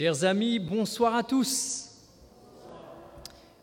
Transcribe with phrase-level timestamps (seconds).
[0.00, 1.90] Chers amis, bonsoir à tous.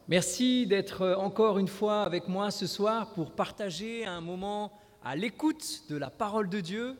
[0.07, 4.71] Merci d'être encore une fois avec moi ce soir pour partager un moment
[5.03, 6.95] à l'écoute de la parole de Dieu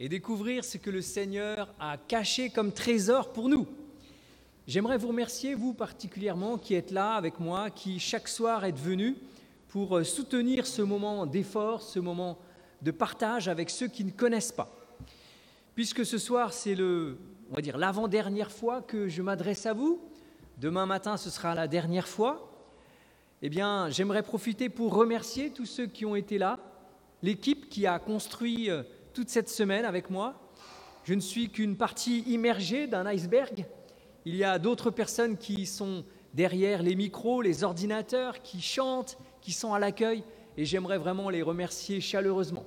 [0.00, 3.66] et découvrir ce que le Seigneur a caché comme trésor pour nous.
[4.66, 9.16] J'aimerais vous remercier, vous particulièrement, qui êtes là avec moi, qui chaque soir êtes venus
[9.68, 12.38] pour soutenir ce moment d'effort, ce moment
[12.80, 14.74] de partage avec ceux qui ne connaissent pas.
[15.74, 17.18] Puisque ce soir, c'est le,
[17.50, 20.00] on va dire, l'avant-dernière fois que je m'adresse à vous,
[20.58, 22.50] demain matin, ce sera la dernière fois,
[23.40, 26.58] eh bien, j'aimerais profiter pour remercier tous ceux qui ont été là,
[27.22, 28.82] l'équipe qui a construit euh,
[29.14, 30.34] toute cette semaine avec moi.
[31.04, 33.64] Je ne suis qu'une partie immergée d'un iceberg.
[34.24, 39.52] Il y a d'autres personnes qui sont derrière les micros, les ordinateurs, qui chantent, qui
[39.52, 40.22] sont à l'accueil,
[40.56, 42.66] et j'aimerais vraiment les remercier chaleureusement.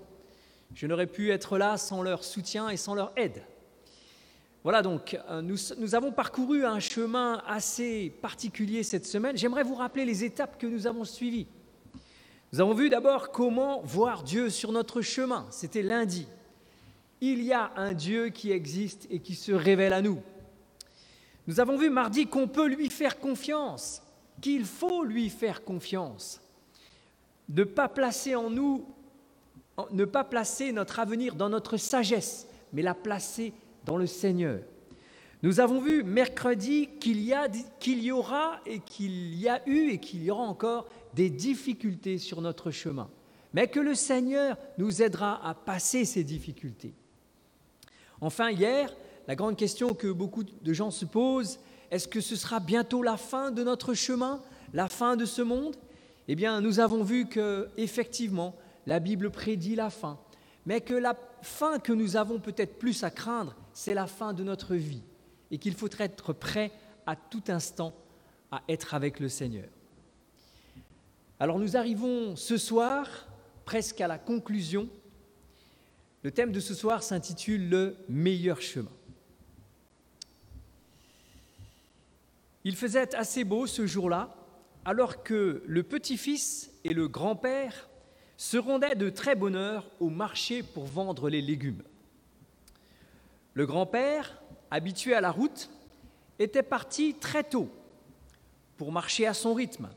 [0.73, 3.43] Je n'aurais pu être là sans leur soutien et sans leur aide.
[4.63, 9.37] Voilà donc, euh, nous, nous, avons parcouru un chemin assez particulier cette semaine.
[9.37, 11.47] J'aimerais vous rappeler les étapes que nous avons suivies.
[12.53, 15.47] Nous avons vu d'abord comment voir Dieu sur notre chemin.
[15.49, 16.27] C'était lundi.
[17.21, 20.21] Il y a un Dieu qui existe et qui se révèle à nous.
[21.47, 24.03] Nous avons vu mardi qu'on peut lui faire confiance,
[24.41, 26.41] qu'il faut lui faire confiance.
[27.49, 28.85] Ne pas placer en nous
[29.91, 33.53] ne pas placer notre avenir dans notre sagesse, mais la placer
[33.85, 34.59] dans le Seigneur.
[35.43, 37.33] Nous avons vu mercredi qu'il y,
[37.79, 42.19] qu'il y aura et qu'il y a eu et qu'il y aura encore des difficultés
[42.19, 43.09] sur notre chemin,
[43.53, 46.93] mais que le Seigneur nous aidera à passer ces difficultés.
[48.21, 48.95] Enfin, hier,
[49.27, 51.59] la grande question que beaucoup de gens se posent,
[51.89, 54.41] est-ce que ce sera bientôt la fin de notre chemin,
[54.73, 55.75] la fin de ce monde?
[56.27, 58.55] Eh bien, nous avons vu que effectivement,
[58.85, 60.19] la Bible prédit la fin,
[60.65, 64.43] mais que la fin que nous avons peut-être plus à craindre, c'est la fin de
[64.43, 65.03] notre vie,
[65.51, 66.71] et qu'il faut être prêt
[67.05, 67.93] à tout instant
[68.51, 69.69] à être avec le Seigneur.
[71.39, 73.27] Alors nous arrivons ce soir
[73.65, 74.89] presque à la conclusion.
[76.23, 78.91] Le thème de ce soir s'intitule Le meilleur chemin.
[82.63, 84.35] Il faisait assez beau ce jour-là,
[84.85, 87.89] alors que le petit-fils et le grand-père
[88.37, 91.81] se rendait de très bonne heure au marché pour vendre les légumes.
[93.53, 95.69] Le grand-père, habitué à la route,
[96.39, 97.69] était parti très tôt
[98.77, 99.89] pour marcher à son rythme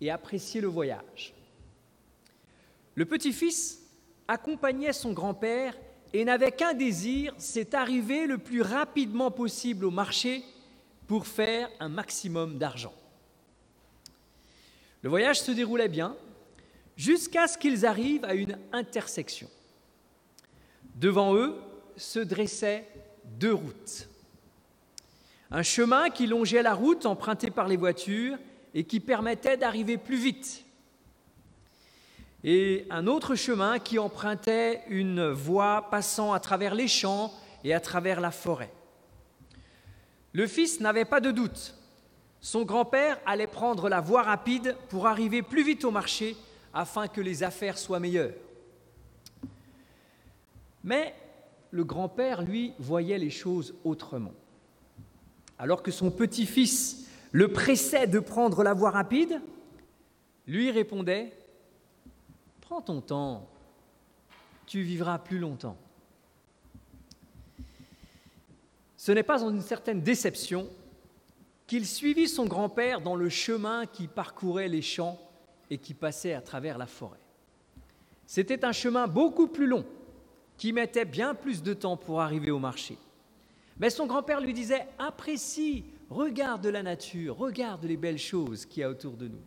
[0.00, 1.34] et apprécier le voyage.
[2.94, 3.80] Le petit-fils
[4.26, 5.74] accompagnait son grand-père
[6.12, 10.44] et n'avait qu'un désir, c'est arriver le plus rapidement possible au marché
[11.06, 12.94] pour faire un maximum d'argent.
[15.02, 16.16] Le voyage se déroulait bien,
[16.96, 19.48] jusqu'à ce qu'ils arrivent à une intersection.
[20.96, 21.56] Devant eux
[21.96, 22.86] se dressaient
[23.38, 24.08] deux routes.
[25.50, 28.36] Un chemin qui longeait la route empruntée par les voitures
[28.74, 30.64] et qui permettait d'arriver plus vite.
[32.44, 37.32] Et un autre chemin qui empruntait une voie passant à travers les champs
[37.64, 38.72] et à travers la forêt.
[40.32, 41.74] Le fils n'avait pas de doute.
[42.40, 46.36] Son grand-père allait prendre la voie rapide pour arriver plus vite au marché
[46.72, 48.34] afin que les affaires soient meilleures.
[50.84, 51.14] Mais
[51.70, 54.34] le grand-père, lui, voyait les choses autrement.
[55.58, 59.40] Alors que son petit-fils le pressait de prendre la voie rapide,
[60.46, 61.32] lui répondait
[62.60, 63.48] Prends ton temps,
[64.66, 65.76] tu vivras plus longtemps.
[68.96, 70.68] Ce n'est pas en une certaine déception
[71.66, 75.18] qu'il suivit son grand-père dans le chemin qui parcourait les champs
[75.70, 77.20] et qui passait à travers la forêt.
[78.26, 79.86] C'était un chemin beaucoup plus long,
[80.58, 82.98] qui mettait bien plus de temps pour arriver au marché.
[83.78, 88.84] Mais son grand-père lui disait, apprécie, regarde la nature, regarde les belles choses qu'il y
[88.84, 89.40] a autour de nous.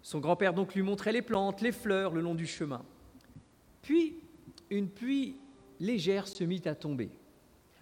[0.00, 2.82] Son grand-père donc lui montrait les plantes, les fleurs le long du chemin.
[3.82, 4.14] Puis,
[4.70, 5.36] une pluie
[5.80, 7.10] légère se mit à tomber.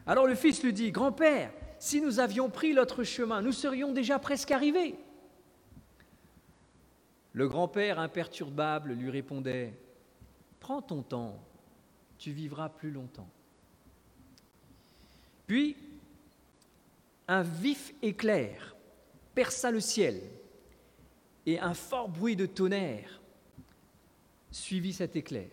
[0.07, 4.19] Alors le fils lui dit, Grand-père, si nous avions pris l'autre chemin, nous serions déjà
[4.19, 4.95] presque arrivés.
[7.35, 9.75] Le grand-père imperturbable lui répondait
[10.65, 11.39] Prends ton temps,
[12.17, 13.29] tu vivras plus longtemps.
[15.47, 15.77] Puis,
[17.29, 18.75] un vif éclair
[19.35, 20.23] perça le ciel
[21.45, 23.21] et un fort bruit de tonnerre
[24.51, 25.51] suivit cet éclair.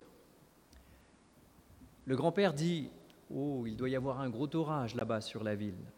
[2.06, 2.88] Le grand-père dit
[3.28, 5.92] Oh, il doit y avoir un gros orage là-bas sur la ville.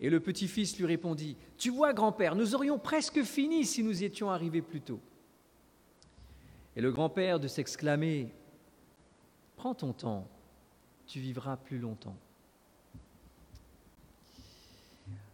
[0.00, 4.30] Et le petit-fils lui répondit, Tu vois, grand-père, nous aurions presque fini si nous étions
[4.30, 5.00] arrivés plus tôt.
[6.78, 8.32] Et le grand-père de s'exclamer,
[9.56, 10.28] Prends ton temps,
[11.08, 12.16] tu vivras plus longtemps.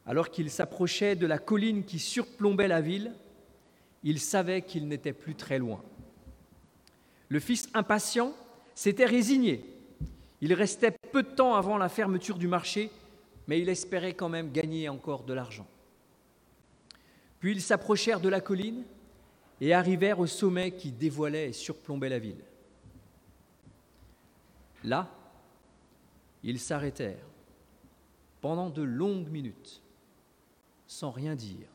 [0.07, 3.13] Alors qu'il s'approchait de la colline qui surplombait la ville,
[4.03, 5.85] il savait qu'il n'était plus très loin.
[7.29, 8.33] Le fils impatient
[8.75, 9.67] s'était résigné.
[10.41, 12.91] Il restait peu de temps avant la fermeture du marché,
[13.47, 15.67] mais il espérait quand même gagner encore de l'argent.
[17.41, 18.85] Puis ils s'approchèrent de la colline
[19.61, 22.45] et arrivèrent au sommet qui dévoilait et surplombait la ville.
[24.83, 25.11] Là,
[26.43, 27.27] ils s'arrêtèrent
[28.41, 29.83] pendant de longues minutes,
[30.87, 31.69] sans rien dire.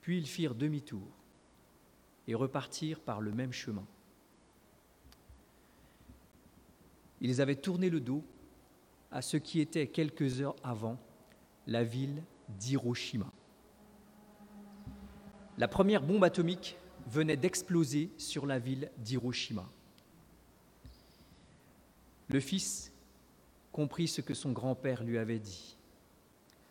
[0.00, 1.06] Puis ils firent demi-tour
[2.26, 3.86] et repartirent par le même chemin.
[7.20, 8.24] Ils avaient tourné le dos
[9.12, 10.98] à ce qui était quelques heures avant
[11.66, 13.32] la ville d'Hiroshima.
[15.58, 19.68] La première bombe atomique venait d'exploser sur la ville d'Hiroshima.
[22.28, 22.92] Le fils
[23.72, 25.76] comprit ce que son grand-père lui avait dit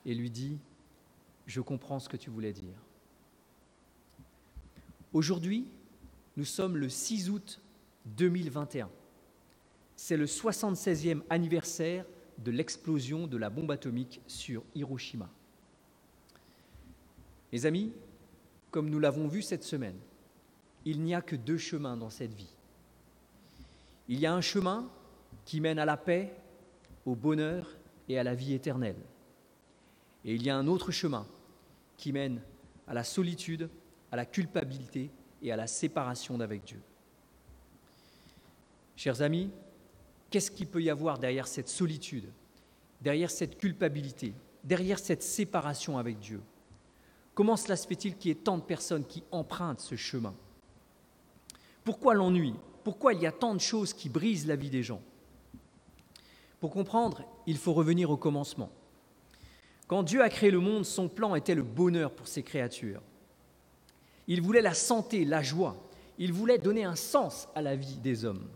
[0.06, 0.58] et lui dit,
[1.46, 2.76] je comprends ce que tu voulais dire.
[5.14, 5.68] Aujourd'hui,
[6.36, 7.62] nous sommes le 6 août
[8.06, 8.90] 2021.
[9.96, 12.06] C'est le 76e anniversaire
[12.40, 15.30] de l'explosion de la bombe atomique sur Hiroshima.
[17.52, 17.94] Mes amis,
[18.74, 20.00] comme nous l'avons vu cette semaine,
[20.84, 22.56] il n'y a que deux chemins dans cette vie.
[24.08, 24.90] Il y a un chemin
[25.46, 26.34] qui mène à la paix,
[27.06, 27.70] au bonheur
[28.10, 28.98] et à la vie éternelle.
[30.26, 31.28] Et il y a un autre chemin
[31.98, 32.42] qui mène
[32.88, 33.70] à la solitude,
[34.12, 35.12] à la culpabilité
[35.44, 36.82] et à la séparation d'avec Dieu.
[38.96, 39.52] Chers amis,
[40.32, 42.26] qu'est-ce qu'il peut y avoir derrière cette solitude,
[43.02, 44.34] derrière cette culpabilité,
[44.64, 46.42] derrière cette séparation avec Dieu?
[47.36, 50.34] Comment cela se fait-il qu'il y ait tant de personnes qui empruntent ce chemin?
[51.84, 52.54] Pourquoi l'ennui?
[52.84, 55.02] Pourquoi il y a tant de choses qui brisent la vie des gens?
[56.60, 58.70] Pour comprendre, il faut revenir au commencement.
[59.88, 63.02] Quand Dieu a créé le monde, son plan était le bonheur pour ses créatures.
[64.28, 65.76] Il voulait la santé, la joie.
[66.18, 68.48] Il voulait donner un sens à la vie des hommes.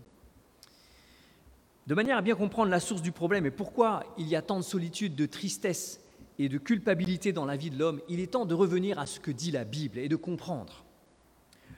[1.88, 4.58] De manière à bien comprendre la source du problème et pourquoi il y a tant
[4.58, 6.00] de solitude, de tristesse
[6.40, 9.20] et de culpabilité dans la vie de l'homme, il est temps de revenir à ce
[9.20, 10.86] que dit la Bible et de comprendre.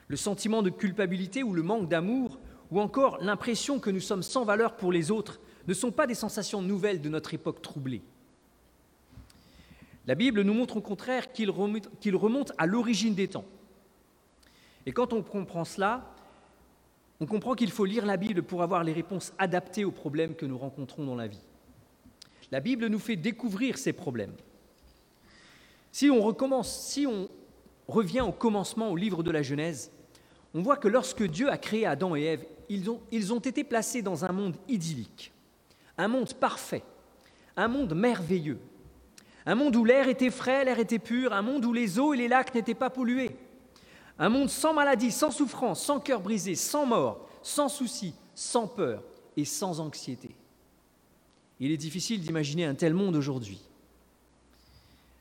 [0.08, 2.38] Le sentiment de culpabilité ou le manque d'amour,
[2.70, 6.14] ou encore l'impression que nous sommes sans valeur pour les autres, ne sont pas des
[6.14, 8.02] sensations nouvelles de notre époque troublée.
[10.06, 13.44] La Bible nous montre au contraire qu'il remonte, à l'origine des temps.
[14.86, 16.14] Et quand on comprend cela,
[17.20, 20.46] on comprend qu'il faut lire la Bible pour avoir les réponses adaptées aux problèmes que
[20.46, 21.42] nous rencontrons dans la vie.
[22.50, 24.34] La Bible nous fait découvrir ces problèmes.
[25.92, 27.28] Si on recommence, si on
[27.88, 29.90] revient au commencement au livre de la Genèse,
[30.54, 33.64] on voit que lorsque Dieu a créé Adam et Ève, ils ont, ils ont été
[33.64, 35.32] placés dans un monde idyllique,
[35.98, 36.84] un monde parfait,
[37.56, 38.60] un monde merveilleux,
[39.46, 42.16] un monde où l'air était frais, l'air était pur, un monde où les eaux et
[42.16, 43.36] les lacs n'étaient pas pollués,
[44.18, 49.02] un monde sans maladie, sans souffrance, sans cœur brisé, sans mort, sans souci, sans peur
[49.36, 50.36] et sans anxiété.
[51.58, 53.60] Il est difficile d'imaginer un tel monde aujourd'hui.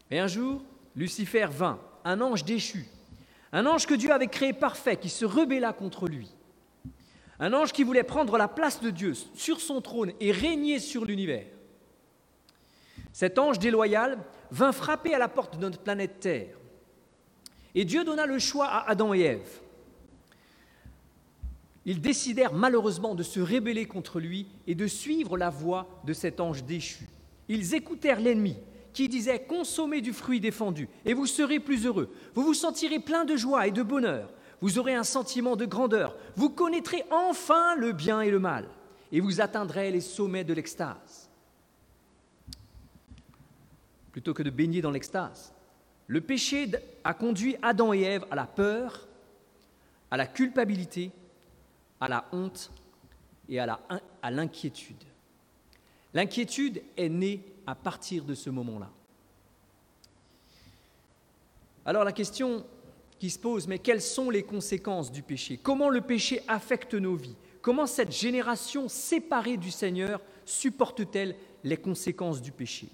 [0.09, 0.61] Mais un jour,
[0.95, 2.85] Lucifer vint, un ange déchu,
[3.51, 6.29] un ange que Dieu avait créé parfait, qui se rebella contre lui,
[7.39, 11.05] un ange qui voulait prendre la place de Dieu sur son trône et régner sur
[11.05, 11.47] l'univers.
[13.13, 14.17] Cet ange déloyal
[14.51, 16.57] vint frapper à la porte de notre planète Terre.
[17.75, 19.61] Et Dieu donna le choix à Adam et Ève.
[21.85, 26.39] Ils décidèrent malheureusement de se rebeller contre lui et de suivre la voie de cet
[26.39, 27.07] ange déchu.
[27.47, 28.57] Ils écoutèrent l'ennemi
[28.93, 32.13] qui disait Consommez du fruit défendu et vous serez plus heureux.
[32.35, 34.33] Vous vous sentirez plein de joie et de bonheur.
[34.61, 36.15] Vous aurez un sentiment de grandeur.
[36.35, 38.67] Vous connaîtrez enfin le bien et le mal
[39.11, 41.29] et vous atteindrez les sommets de l'extase.
[44.11, 45.53] Plutôt que de baigner dans l'extase,
[46.07, 46.69] le péché
[47.03, 49.07] a conduit Adam et Ève à la peur,
[50.11, 51.11] à la culpabilité,
[52.01, 52.71] à la honte
[53.47, 55.03] et à l'inquiétude.
[56.13, 58.89] L'inquiétude est née à partir de ce moment-là.
[61.85, 62.65] Alors la question
[63.19, 65.59] qui se pose, mais quelles sont les conséquences du péché?
[65.61, 67.35] Comment le péché affecte nos vies?
[67.61, 72.87] Comment cette génération séparée du Seigneur supporte-t-elle les conséquences du péché?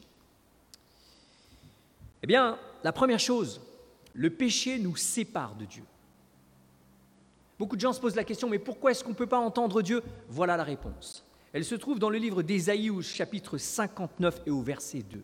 [2.23, 3.61] Eh bien, la première chose,
[4.13, 5.83] le péché nous sépare de Dieu.
[7.57, 9.81] Beaucoup de gens se posent la question, mais pourquoi est-ce qu'on ne peut pas entendre
[9.81, 10.03] Dieu?
[10.27, 11.23] Voilà la réponse.
[11.55, 15.23] Elle se trouve dans le livre d'Ésaïe au chapitre 59 et au verset 2.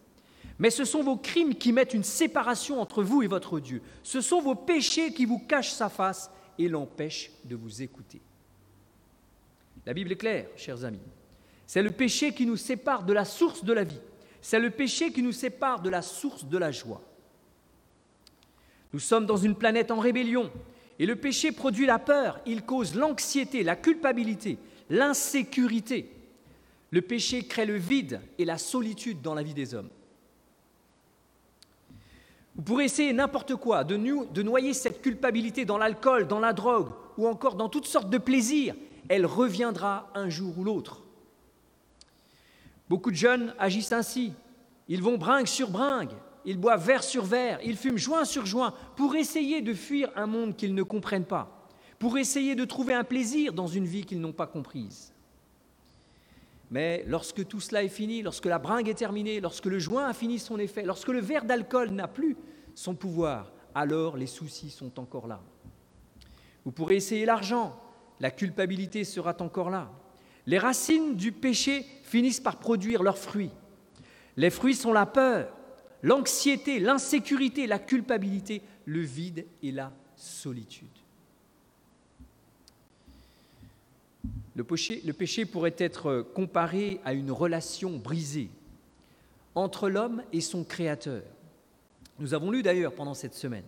[0.60, 3.82] Mais ce sont vos crimes qui mettent une séparation entre vous et votre Dieu.
[4.02, 8.22] Ce sont vos péchés qui vous cachent sa face et l'empêchent de vous écouter.
[9.86, 11.02] La Bible est claire, chers amis.
[11.68, 14.00] C'est le péché qui nous sépare de la source de la vie,
[14.40, 17.02] C'est le péché qui nous sépare de la source de la joie.
[18.94, 20.50] Nous sommes dans une planète en rébellion
[20.98, 24.58] et le péché produit la peur, il cause l'anxiété, la culpabilité,
[24.90, 26.10] l'insécurité.
[26.92, 29.90] Le péché crée le vide et la solitude dans la vie des hommes.
[32.56, 36.92] Vous pourrez essayer n'importe quoi, de, de noyer cette culpabilité dans l'alcool, dans la drogue
[37.18, 38.76] ou encore dans toutes sortes de plaisirs.
[39.08, 41.02] Elle reviendra un jour ou l'autre.
[42.90, 44.34] Beaucoup de jeunes agissent ainsi.
[44.90, 46.12] Ils vont bringue sur bringue,
[46.44, 50.26] ils boivent verre sur verre, ils fument joint sur joint pour essayer de fuir un
[50.26, 51.70] monde qu'ils ne comprennent pas,
[52.00, 55.14] pour essayer de trouver un plaisir dans une vie qu'ils n'ont pas comprise.
[56.72, 60.14] Mais lorsque tout cela est fini, lorsque la bringue est terminée, lorsque le joint a
[60.14, 62.38] fini son effet, lorsque le verre d'alcool n'a plus
[62.74, 65.42] son pouvoir, alors les soucis sont encore là.
[66.64, 67.78] Vous pourrez essayer l'argent,
[68.22, 69.92] la culpabilité sera encore là.
[70.46, 73.52] Les racines du péché finissent par produire leurs fruits.
[74.38, 75.54] Les fruits sont la peur,
[76.02, 81.01] l'anxiété, l'insécurité, la culpabilité, le vide et la solitude.
[84.56, 88.50] Le péché, pourrait être comparé à une relation brisée
[89.56, 91.24] entre l'homme et son Créateur.
[92.20, 93.64] Nous avons lu d'ailleurs pendant cette semaine.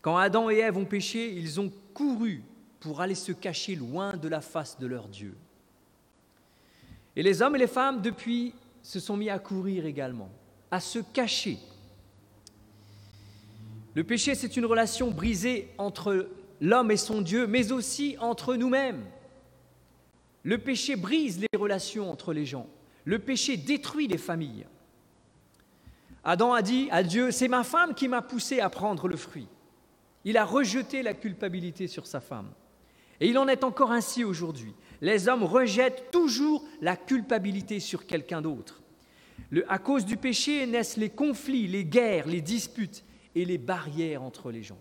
[0.00, 2.42] Quand Adam et Ève ont péché, ils ont couru
[2.78, 5.34] pour aller se cacher loin de la face de leur Dieu.
[7.16, 10.30] Et les hommes et les femmes, depuis, se sont mis à courir également,
[10.70, 11.58] à se cacher.
[13.94, 16.28] Le péché, c'est une relation brisée entre
[16.60, 19.04] l'homme et son Dieu, mais aussi entre nous-mêmes.
[20.44, 22.68] Le péché brise les relations entre les gens.
[23.04, 24.66] Le péché détruit les familles.
[26.22, 29.48] Adam a dit à Dieu, c'est ma femme qui m'a poussé à prendre le fruit.
[30.24, 32.50] Il a rejeté la culpabilité sur sa femme.
[33.20, 34.74] Et il en est encore ainsi aujourd'hui.
[35.00, 38.82] Les hommes rejettent toujours la culpabilité sur quelqu'un d'autre.
[39.68, 44.50] à cause du péché naissent les conflits, les guerres, les disputes et les barrières entre
[44.50, 44.80] les gens.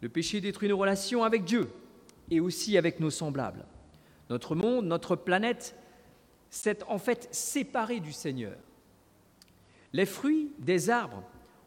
[0.00, 1.68] Le péché détruit nos relations avec Dieu
[2.30, 3.64] et aussi avec nos semblables.
[4.30, 5.76] Notre monde, notre planète
[6.50, 8.56] s'est en fait séparé du Seigneur.
[9.92, 11.22] Les fruits des arbres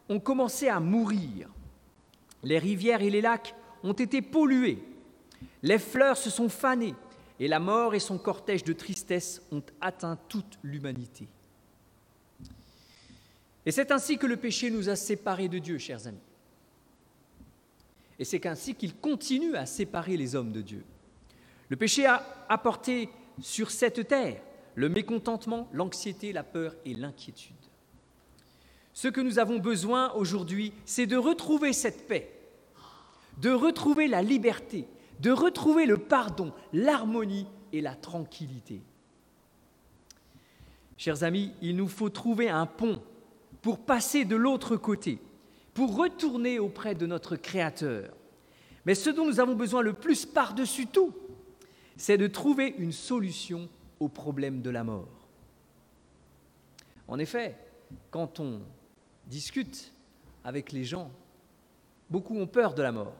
[0.09, 1.49] ont commencé à mourir.
[2.43, 4.83] Les rivières et les lacs ont été pollués
[5.63, 6.95] les fleurs se sont fanées
[7.39, 11.27] et la mort et son cortège de tristesse ont atteint toute l'humanité.
[13.65, 16.17] Et c'est ainsi que le péché nous a séparés de Dieu, chers amis.
[18.19, 20.83] Et c'est ainsi qu'il continue à séparer les hommes de Dieu.
[21.69, 23.09] Le péché a apporté
[23.41, 24.41] sur cette terre
[24.75, 27.55] le mécontentement, l'anxiété, la peur et l'inquiétude.
[28.93, 32.31] Ce que nous avons besoin aujourd'hui, c'est de retrouver cette paix,
[33.39, 34.87] de retrouver la liberté,
[35.19, 38.81] de retrouver le pardon, l'harmonie et la tranquillité.
[40.95, 43.01] Chers amis, il nous faut trouver un pont
[43.61, 45.19] pour passer de l'autre côté,
[45.77, 48.11] pour retourner auprès de notre Créateur.
[48.87, 51.13] Mais ce dont nous avons besoin le plus par-dessus tout,
[51.95, 53.69] c'est de trouver une solution
[53.99, 55.29] au problème de la mort.
[57.07, 57.55] En effet,
[58.09, 58.61] quand on
[59.27, 59.93] discute
[60.43, 61.11] avec les gens,
[62.09, 63.13] beaucoup ont peur de la mort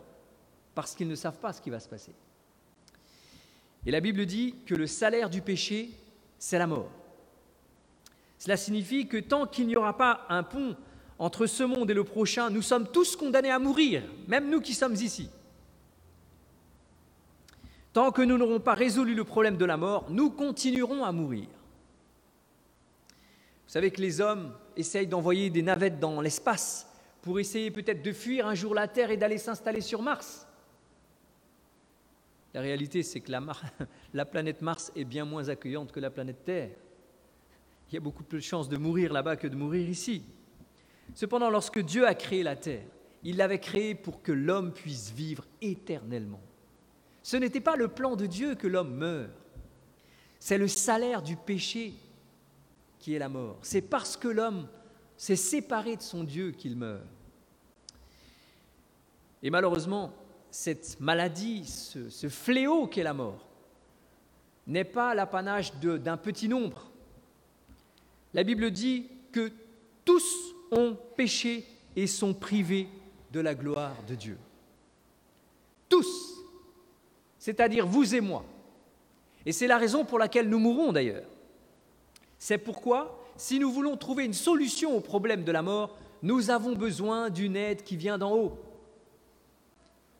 [0.73, 2.15] parce qu'ils ne savent pas ce qui va se passer.
[3.85, 5.91] Et la Bible dit que le salaire du péché,
[6.39, 6.89] c'est la mort.
[8.39, 10.75] Cela signifie que tant qu'il n'y aura pas un pont
[11.19, 14.73] entre ce monde et le prochain, nous sommes tous condamnés à mourir, même nous qui
[14.73, 15.29] sommes ici.
[17.93, 21.47] Tant que nous n'aurons pas résolu le problème de la mort, nous continuerons à mourir.
[23.67, 26.87] Vous savez que les hommes essayent d'envoyer des navettes dans l'espace
[27.21, 30.47] pour essayer peut-être de fuir un jour la Terre et d'aller s'installer sur Mars.
[32.53, 36.69] La réalité, c'est que la, planète Mars est bien moins accueillante que la planète Terre.
[37.89, 40.23] Il y a beaucoup plus de chances de mourir là-bas que de mourir ici.
[41.13, 42.85] Cependant, lorsque Dieu a créé la Terre,
[43.23, 46.41] il l'avait créée pour que l'homme puisse vivre éternellement.
[47.23, 49.29] Ce n'était pas le plan de Dieu que l'homme meure.
[50.39, 51.93] C'est le salaire du péché
[52.99, 53.57] qui est la mort.
[53.63, 54.67] C'est parce que l'homme
[55.17, 57.03] s'est séparé de son Dieu qu'il meurt.
[59.43, 60.13] Et malheureusement,
[60.51, 63.45] cette maladie, ce, fléau qu'est la mort,
[64.65, 66.91] n'est pas l'apanage d'un petit nombre.
[68.33, 69.51] La Bible dit que
[70.05, 72.87] tous ont péché et sont privés
[73.31, 74.37] de la gloire de Dieu.
[75.89, 76.35] Tous,
[77.39, 78.43] c'est-à-dire vous et moi.
[79.45, 81.27] Et c'est la raison pour laquelle nous mourrons d'ailleurs.
[82.37, 86.73] C'est pourquoi, si nous voulons trouver une solution au problème de la mort, nous avons
[86.73, 88.57] besoin d'une aide qui vient d'en haut.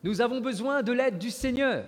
[0.02, 1.84] Nous avons besoin de l'aide du Seigneur.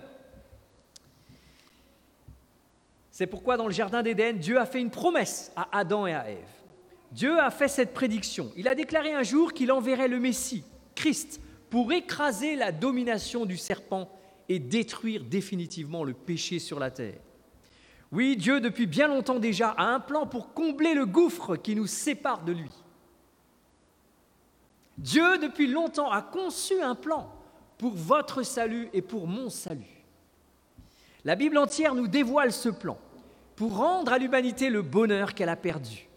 [3.09, 6.29] C'est pourquoi dans le Jardin d'Éden, Dieu a fait une promesse à Adam et à
[6.29, 6.60] Ève.
[7.11, 8.51] Dieu a fait cette prédiction.
[8.55, 10.63] Il a déclaré un jour qu'il enverrait le Messie,
[10.95, 14.09] Christ, pour écraser la domination du serpent
[14.47, 17.19] et détruire définitivement le péché sur la terre.
[18.11, 21.87] Oui, Dieu, depuis bien longtemps déjà, a un plan pour combler le gouffre qui nous
[21.87, 22.69] sépare de lui.
[24.97, 27.33] Dieu, depuis longtemps, a conçu un plan
[27.77, 30.05] pour votre salut et pour mon salut.
[31.23, 32.97] La Bible entière nous dévoile ce plan
[33.55, 36.09] pour rendre à l'humanité le bonheur qu'elle a perdu.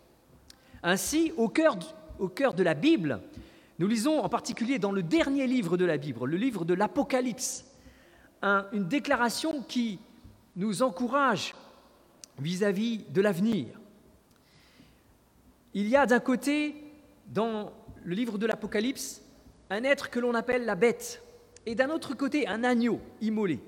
[0.86, 1.78] Ainsi, au cœur,
[2.18, 3.20] au cœur de la Bible,
[3.78, 7.64] nous lisons en particulier dans le dernier livre de la Bible, le livre de l'Apocalypse,
[8.42, 9.98] une déclaration qui
[10.56, 11.54] nous encourage
[12.38, 13.80] vis-à-vis de l'avenir.
[15.72, 16.76] Il y a d'un côté,
[17.28, 17.72] dans
[18.04, 19.22] le livre de l'Apocalypse,
[19.70, 21.22] un être que l'on appelle la bête,
[21.64, 23.58] et d'un autre côté, un agneau immolé.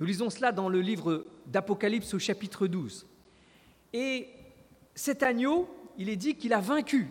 [0.00, 3.06] Nous lisons cela dans le livre d'Apocalypse au chapitre 12.
[3.92, 4.28] Et
[4.94, 5.68] cet agneau,
[5.98, 7.08] il est dit qu'il a vaincu.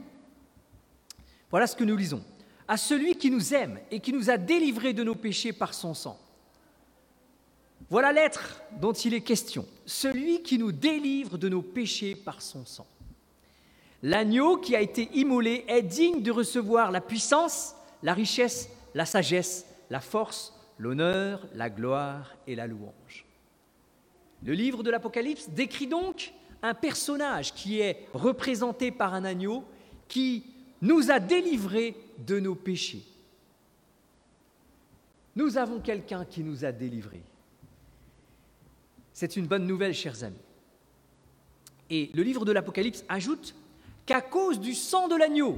[1.51, 2.23] Voilà ce que nous lisons.
[2.67, 5.93] À celui qui nous aime et qui nous a délivrés de nos péchés par son
[5.93, 6.19] sang.
[7.89, 12.65] Voilà l'être dont il est question, celui qui nous délivre de nos péchés par son
[12.65, 12.87] sang.
[14.01, 19.65] L'agneau qui a été immolé est digne de recevoir la puissance, la richesse, la sagesse,
[19.89, 23.25] la force, l'honneur, la gloire et la louange.
[24.43, 26.33] Le livre de l'Apocalypse décrit donc
[26.65, 29.63] un personnage qui est représenté par un agneau
[30.07, 30.43] qui
[30.81, 33.03] nous a délivrés de nos péchés.
[35.35, 37.23] Nous avons quelqu'un qui nous a délivrés.
[39.13, 40.35] C'est une bonne nouvelle, chers amis.
[41.89, 43.53] Et le livre de l'Apocalypse ajoute
[44.05, 45.57] qu'à cause du sang de l'agneau,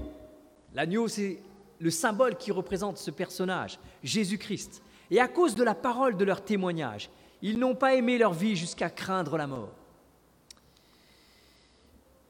[0.74, 1.40] l'agneau c'est
[1.80, 6.44] le symbole qui représente ce personnage, Jésus-Christ, et à cause de la parole de leur
[6.44, 7.10] témoignage,
[7.42, 9.74] ils n'ont pas aimé leur vie jusqu'à craindre la mort.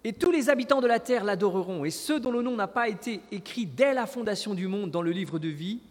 [0.07, 2.87] Et tous les habitants de la terre l'adoreront, et ceux dont le nom n'a pas
[2.87, 5.81] été écrit dès la fondation du monde dans le livre de vie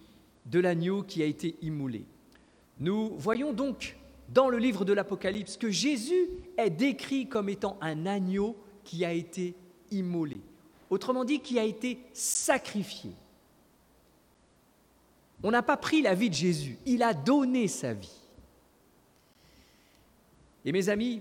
[0.46, 2.06] de l'agneau qui a été immolé.
[2.80, 3.94] Nous voyons donc
[4.30, 9.12] dans le livre de l'Apocalypse que Jésus est décrit comme étant un agneau qui a
[9.12, 9.54] été
[9.90, 10.38] immolé,
[10.88, 13.10] autrement dit qui a été sacrifié.
[15.42, 18.22] On n'a pas pris la vie de Jésus, il a donné sa vie.
[20.64, 21.20] Et mes amis,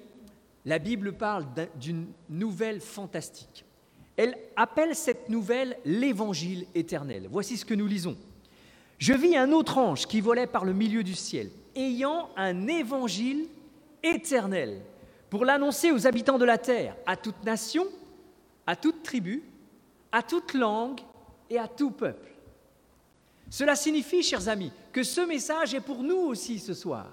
[0.66, 1.46] la Bible parle
[1.80, 3.66] d'une nouvelle fantastique.
[4.18, 7.28] Elle appelle cette nouvelle l'évangile éternel.
[7.30, 8.18] Voici ce que nous lisons.
[8.98, 13.48] Je vis un autre ange qui volait par le milieu du ciel ayant un évangile
[14.02, 14.82] éternel
[15.30, 17.86] pour l'annoncer aux habitants de la terre, à toute nation,
[18.66, 19.44] à toute tribu,
[20.12, 21.02] à toute langue
[21.50, 22.32] et à tout peuple.
[23.50, 27.12] Cela signifie, chers amis, que ce message est pour nous aussi ce soir.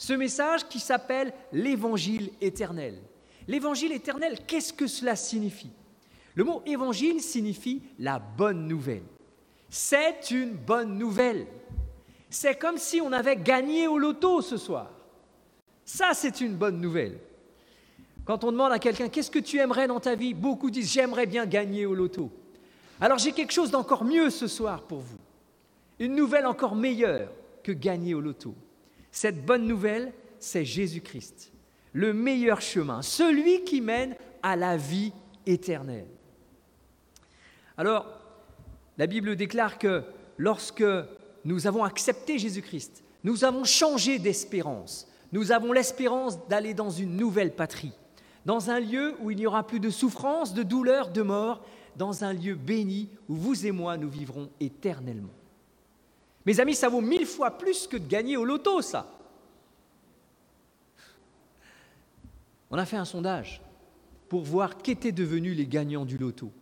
[0.00, 2.98] Ce message qui s'appelle l'évangile éternel.
[3.46, 5.72] L'évangile éternel, qu'est-ce que cela signifie?
[6.34, 9.02] Le mot évangile signifie la bonne nouvelle.
[9.68, 11.46] C'est une bonne nouvelle.
[12.30, 14.90] C'est comme si on avait gagné au loto ce soir.
[15.84, 17.18] Ça, c'est une bonne nouvelle.
[18.24, 21.26] Quand on demande à quelqu'un qu'est-ce que tu aimerais dans ta vie, beaucoup disent j'aimerais
[21.26, 22.30] bien gagner au loto.
[23.02, 25.18] Alors j'ai quelque chose d'encore mieux ce soir pour vous.
[25.98, 27.30] Une nouvelle encore meilleure
[27.62, 28.54] que gagner au loto.
[29.12, 31.52] Cette bonne nouvelle, c'est Jésus-Christ,
[31.92, 35.12] le meilleur chemin, celui qui mène à la vie
[35.46, 36.06] éternelle.
[37.76, 38.06] Alors,
[38.98, 40.04] la Bible déclare que
[40.36, 40.84] lorsque
[41.44, 47.54] nous avons accepté Jésus-Christ, nous avons changé d'espérance, nous avons l'espérance d'aller dans une nouvelle
[47.54, 47.92] patrie,
[48.46, 51.64] dans un lieu où il n'y aura plus de souffrance, de douleur, de mort,
[51.96, 55.32] dans un lieu béni où vous et moi nous vivrons éternellement.
[56.46, 59.06] Mes amis, ça vaut mille fois plus que de gagner au loto, ça.
[62.70, 63.60] On a fait un sondage
[64.28, 66.52] pour voir qu'étaient devenus les gagnants du loto.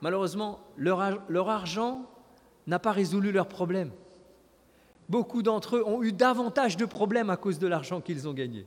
[0.00, 2.08] Malheureusement, leur, leur argent
[2.66, 3.90] n'a pas résolu leurs problèmes.
[5.08, 8.66] Beaucoup d'entre eux ont eu davantage de problèmes à cause de l'argent qu'ils ont gagné.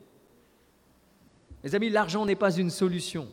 [1.63, 3.27] Mes amis, l'argent n'est pas une solution.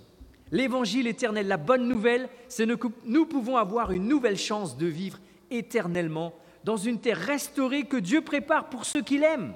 [0.50, 5.18] L'évangile éternel, la bonne nouvelle, c'est que nous pouvons avoir une nouvelle chance de vivre
[5.50, 9.54] éternellement dans une terre restaurée que Dieu prépare pour ceux qu'il aime.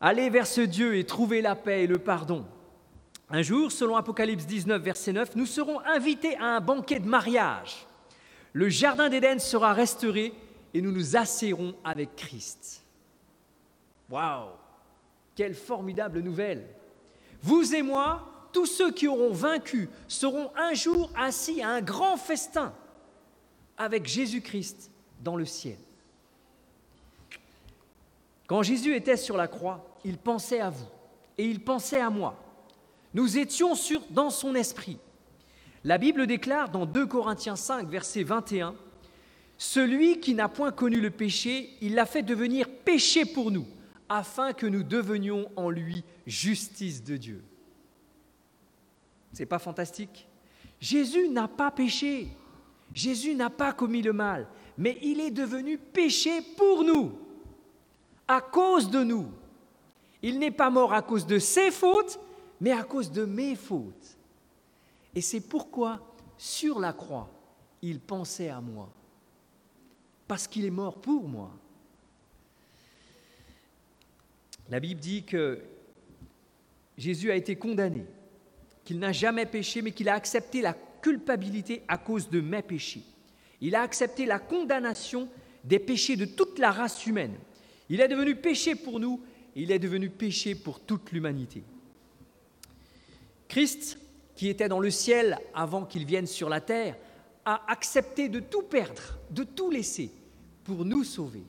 [0.00, 2.46] Allez vers ce Dieu et trouvez la paix et le pardon.
[3.28, 7.86] Un jour, selon Apocalypse 19, verset 9, nous serons invités à un banquet de mariage.
[8.52, 10.32] Le jardin d'Éden sera restauré
[10.72, 12.84] et nous nous asserrons avec Christ.
[14.08, 14.50] Waouh
[15.34, 16.68] Quelle formidable nouvelle
[17.42, 22.16] Vous et moi, tous ceux qui auront vaincu, seront un jour assis à un grand
[22.16, 22.72] festin
[23.76, 24.90] avec Jésus-Christ
[25.20, 25.76] dans le ciel.
[28.46, 30.86] Quand Jésus était sur la croix, il pensait à vous
[31.36, 32.42] et il pensait à moi.
[33.12, 33.74] Nous étions
[34.08, 34.96] dans son esprit.
[35.84, 38.74] La Bible déclare dans 2 Corinthiens 5, verset 21,
[39.58, 43.66] Celui qui n'a point connu le péché, il l'a fait devenir péché pour nous,
[44.08, 47.44] afin que nous devenions en lui justice de Dieu.
[49.36, 50.26] C'est pas fantastique
[50.80, 52.28] Jésus n'a pas péché.
[52.94, 54.46] Jésus n'a pas commis le mal,
[54.78, 57.18] mais il est devenu péché pour nous,
[58.26, 59.28] à cause de nous.
[60.22, 62.18] Il n'est pas mort à cause de ses fautes,
[62.60, 64.16] mais à cause de mes fautes.
[65.14, 66.00] Et c'est pourquoi,
[66.38, 67.28] sur la croix,
[67.82, 68.88] il pensait à moi,
[70.28, 71.50] parce qu'il est mort pour moi.
[74.70, 75.60] La Bible dit que
[76.96, 78.06] Jésus a été condamné,
[78.86, 80.72] qu'il n'a jamais péché, mais qu'il a accepté la
[81.02, 83.02] culpabilité à cause de mes péchés.
[83.60, 85.28] Il a accepté la condamnation
[85.64, 87.34] des péchés de toute la race humaine.
[87.88, 89.20] Il est devenu péché pour nous
[89.54, 91.64] et il est devenu péché pour toute l'humanité.
[93.48, 93.98] Christ,
[94.36, 96.96] qui était dans le ciel avant qu'il vienne sur la terre,
[97.44, 100.10] a accepté de tout perdre, de tout laisser,
[100.62, 101.44] pour nous sauver,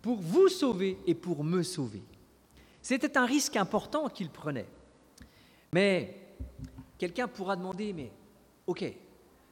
[0.00, 2.02] pour vous sauver et pour me sauver.
[2.80, 4.66] C'était un risque important qu'il prenait.
[5.72, 6.23] Mais
[6.98, 8.10] quelqu'un pourra demander, mais
[8.66, 8.84] ok,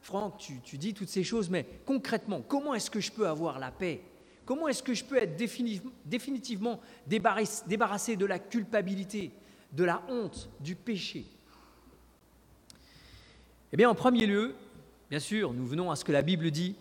[0.00, 3.70] Franck, tu, dis toutes ces choses, mais concrètement, comment est-ce que je peux avoir la
[3.70, 4.00] paix?
[4.44, 9.30] Comment est-ce que je peux être définitivement débarrassé de la culpabilité,
[9.72, 11.24] de la honte, du péché?
[13.72, 14.54] Eh bien, en premier lieu,
[15.08, 16.74] bien sûr, nous venons à ce que la Bible dit,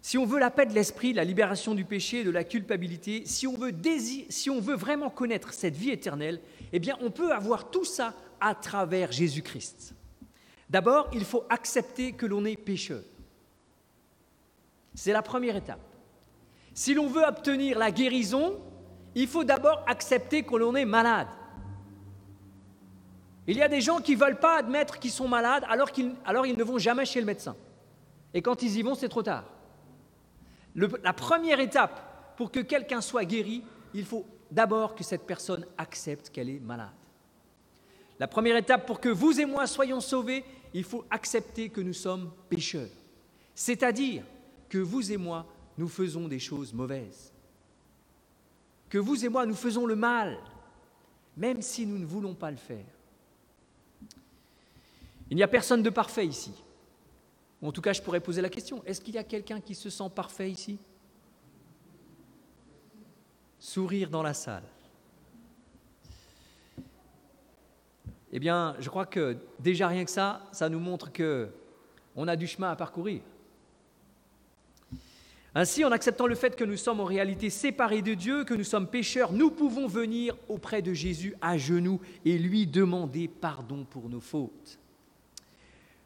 [0.00, 3.46] si on veut la paix de l'esprit, la libération du péché, de la culpabilité, si
[3.46, 3.74] on veut,
[4.30, 6.40] si on veut vraiment connaître cette vie éternelle,
[6.72, 9.94] eh bien, on peut avoir tout ça à travers Jésus-Christ.
[10.68, 13.02] D'abord, il faut accepter que l'on est pécheur.
[14.94, 15.80] C'est la première étape.
[16.74, 18.58] Si l'on veut obtenir la guérison,
[19.14, 21.28] il faut d'abord accepter que l'on est malade.
[23.46, 26.14] Il y a des gens qui ne veulent pas admettre qu'ils sont malades alors, qu'ils,
[26.46, 27.56] ils ne vont jamais chez le médecin.
[28.34, 29.44] Et quand ils y vont, c'est trop tard
[30.74, 36.30] la première étape pour que quelqu'un soit guéri, il faut d'abord que cette personne accepte
[36.30, 36.88] qu'elle est malade.
[38.18, 41.92] La première étape pour que vous et moi soyons sauvés, il faut accepter que nous
[41.92, 42.90] sommes pécheurs.
[43.54, 44.24] C'est-à-dire
[44.68, 47.32] que vous et moi, nous faisons des choses mauvaises.
[48.88, 50.38] Que vous et moi, nous faisons le mal,
[51.36, 52.84] même si nous ne voulons pas le faire.
[55.30, 56.52] Il n'y a personne de parfait ici.
[57.60, 59.90] En tout cas, je pourrais poser la question, est-ce qu'il y a quelqu'un qui se
[59.90, 60.78] sent parfait ici?
[63.58, 64.62] Sourire dans la salle.
[68.38, 71.48] Eh bien, je crois que déjà rien que ça, ça nous montre que
[72.14, 73.20] on a du chemin à parcourir.
[75.56, 78.62] Ainsi, en acceptant le fait que nous sommes en réalité séparés de Dieu, que nous
[78.62, 84.08] sommes pécheurs, nous pouvons venir auprès de Jésus à genoux et lui demander pardon pour
[84.08, 84.78] nos fautes.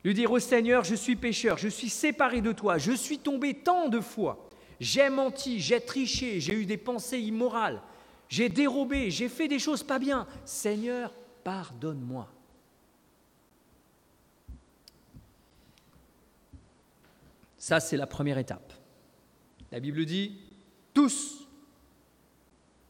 [0.03, 3.53] Lui dire au Seigneur, je suis pécheur, je suis séparé de toi, je suis tombé
[3.53, 4.49] tant de fois,
[4.81, 7.83] j'ai menti, j'ai triché, j'ai eu des pensées immorales,
[8.31, 10.27] j'ai dérobé, j'ai fait des choses pas bien.
[10.47, 11.13] Seigneur,
[11.45, 12.29] pardonne-moi.
[17.59, 18.73] Ça, c'est la première étape.
[19.71, 20.37] La Bible dit,
[20.93, 21.47] tous,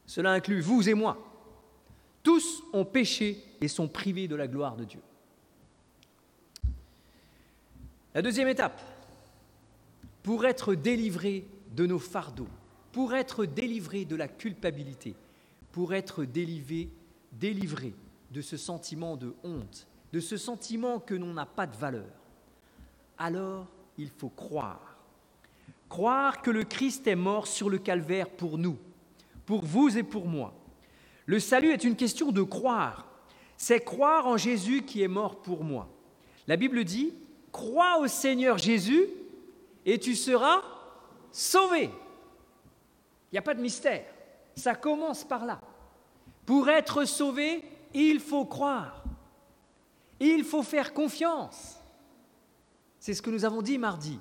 [0.05, 1.17] cela inclut vous et moi,
[2.23, 5.01] tous ont péché et sont privés de la gloire de Dieu.
[8.15, 8.81] La deuxième étape,
[10.23, 12.47] pour être délivré de nos fardeaux,
[12.91, 15.15] pour être délivré de la culpabilité,
[15.71, 16.89] pour être délivré,
[17.33, 17.93] délivré
[18.33, 22.09] de ce sentiment de honte, de ce sentiment que l'on n'a pas de valeur,
[23.17, 23.67] alors
[23.97, 24.97] il faut croire.
[25.87, 28.79] Croire que le Christ est mort sur le calvaire pour nous,
[29.45, 30.55] pour vous et pour moi.
[31.27, 33.05] Le salut est une question de croire.
[33.55, 35.87] C'est croire en Jésus qui est mort pour moi.
[36.47, 37.13] La Bible dit,
[37.51, 39.07] crois au Seigneur Jésus
[39.85, 40.63] et tu seras
[41.31, 41.83] sauvé.
[41.83, 44.05] Il n'y a pas de mystère.
[44.55, 45.61] Ça commence par là.
[46.47, 49.03] Pour être sauvé, il faut croire.
[50.19, 51.79] Il faut faire confiance.
[52.99, 54.19] C'est ce que nous avons dit mardi.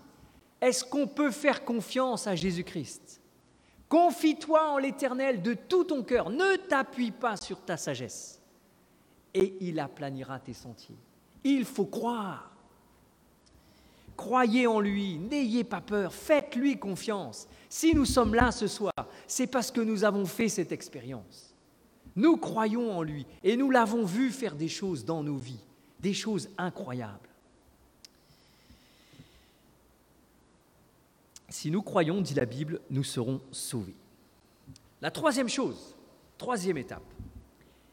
[0.60, 3.20] Est-ce qu'on peut faire confiance à Jésus-Christ?
[3.88, 6.30] Confie-toi en l'Éternel de tout ton cœur.
[6.30, 8.40] Ne t'appuie pas sur ta sagesse.
[9.34, 10.96] Et il aplanira tes sentiers.
[11.44, 12.52] Il faut croire.
[14.16, 17.48] Croyez en lui, n'ayez pas peur, faites-lui confiance.
[17.68, 18.92] Si nous sommes là ce soir,
[19.26, 21.51] c'est parce que nous avons fait cette expérience.
[22.16, 25.64] Nous croyons en lui et nous l'avons vu faire des choses dans nos vies,
[26.00, 27.28] des choses incroyables.
[31.48, 33.96] Si nous croyons, dit la Bible, nous serons sauvés.
[35.00, 35.96] La troisième chose,
[36.38, 37.02] troisième étape,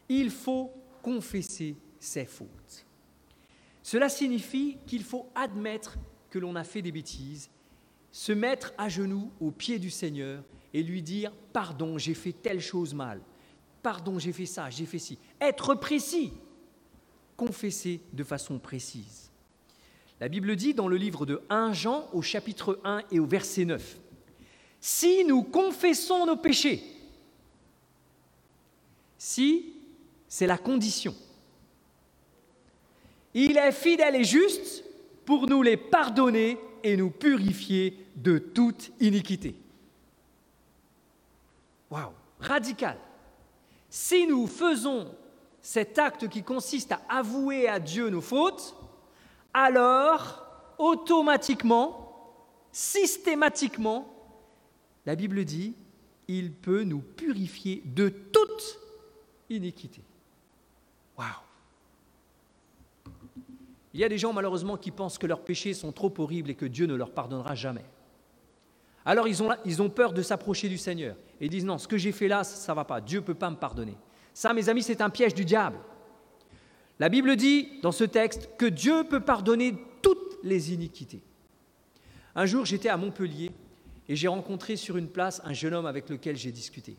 [0.08, 2.86] il faut confesser ses fautes.
[3.82, 5.98] Cela signifie qu'il faut admettre
[6.30, 7.50] que l'on a fait des bêtises,
[8.12, 12.60] se mettre à genoux au pied du Seigneur et lui dire Pardon, j'ai fait telle
[12.60, 13.20] chose mal.
[13.82, 15.18] Pardon, j'ai fait ça, j'ai fait ci.
[15.40, 16.32] Être précis.
[17.36, 19.30] Confesser de façon précise.
[20.20, 23.64] La Bible dit dans le livre de 1 Jean au chapitre 1 et au verset
[23.64, 23.98] 9
[24.80, 26.82] Si nous confessons nos péchés,
[29.16, 29.72] si
[30.28, 31.14] c'est la condition,
[33.32, 34.84] il est fidèle et juste
[35.24, 39.54] pour nous les pardonner et nous purifier de toute iniquité.
[41.90, 42.98] Waouh, radical.
[43.90, 45.12] Si nous faisons
[45.60, 48.76] cet acte qui consiste à avouer à Dieu nos fautes,
[49.52, 50.46] alors
[50.78, 52.06] automatiquement,
[52.70, 54.06] systématiquement,
[55.04, 55.74] la Bible dit,
[56.28, 58.78] il peut nous purifier de toute
[59.50, 60.02] iniquité.
[61.18, 61.26] Waouh
[63.92, 66.54] Il y a des gens malheureusement qui pensent que leurs péchés sont trop horribles et
[66.54, 67.84] que Dieu ne leur pardonnera jamais.
[69.04, 69.42] Alors ils
[69.82, 72.72] ont, peur de s'approcher du Seigneur et disent non, ce que j'ai fait là, ça
[72.72, 73.96] ne va pas, Dieu ne peut pas me pardonner.
[74.34, 75.78] Ça, mes amis, c'est un piège du diable.
[76.98, 81.22] La Bible dit dans ce texte que Dieu peut pardonner toutes les iniquités.
[82.34, 83.50] Un jour, j'étais à Montpellier
[84.08, 86.96] et j'ai rencontré sur une place un jeune homme avec lequel j'ai discuté.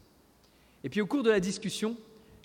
[0.84, 1.96] Et puis au cours de la discussion,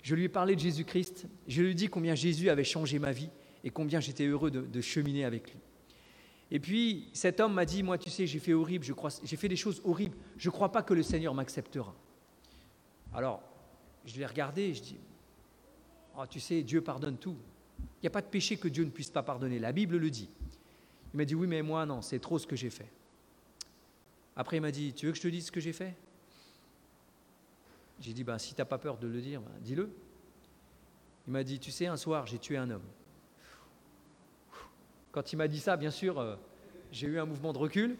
[0.03, 3.11] je lui ai parlé de Jésus-Christ, je lui ai dit combien Jésus avait changé ma
[3.11, 3.29] vie
[3.63, 5.59] et combien j'étais heureux de, cheminer avec lui.
[6.49, 8.85] Et puis cet homme m'a dit, moi tu sais, j'ai fait horrible,
[9.23, 11.93] j'ai fait des choses horribles, je ne crois pas que le Seigneur m'acceptera.
[13.13, 13.41] Alors,
[14.05, 14.97] je l'ai regardé, je dis,
[16.17, 17.35] oh, tu sais, Dieu pardonne tout.
[17.79, 19.59] Il n'y a pas de péché que Dieu ne puisse pas pardonner.
[19.59, 20.29] La Bible le dit.
[21.13, 22.91] Il m'a dit, oui, mais moi, non, c'est trop ce que j'ai fait.
[24.35, 25.95] Après, il m'a dit, tu veux que je te dise ce que j'ai fait?
[27.99, 29.89] J'ai dit, ben, si tu n'as pas peur de le dire, ben, dis-le.
[31.27, 32.85] Il m'a dit, tu sais, un soir, j'ai tué un homme.
[35.11, 36.35] Quand il m'a dit ça, bien sûr, euh,
[36.91, 37.97] j'ai eu un mouvement de recul.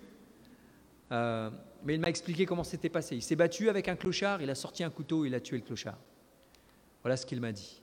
[1.12, 1.50] Euh,
[1.84, 3.16] mais il m'a expliqué comment c'était passé.
[3.16, 5.64] Il s'est battu avec un clochard, il a sorti un couteau, il a tué le
[5.64, 5.98] clochard.
[7.04, 7.82] Voilà ce qu'il m'a dit.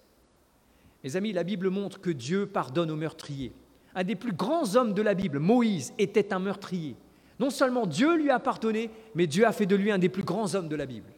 [1.02, 3.52] Mes amis, la Bible montre que Dieu pardonne aux meurtriers.
[3.94, 6.96] Un des plus grands hommes de la Bible, Moïse, était un meurtrier.
[7.38, 10.22] Non seulement Dieu lui a pardonné, mais Dieu a fait de lui un des plus
[10.22, 11.10] grands hommes de la Bible.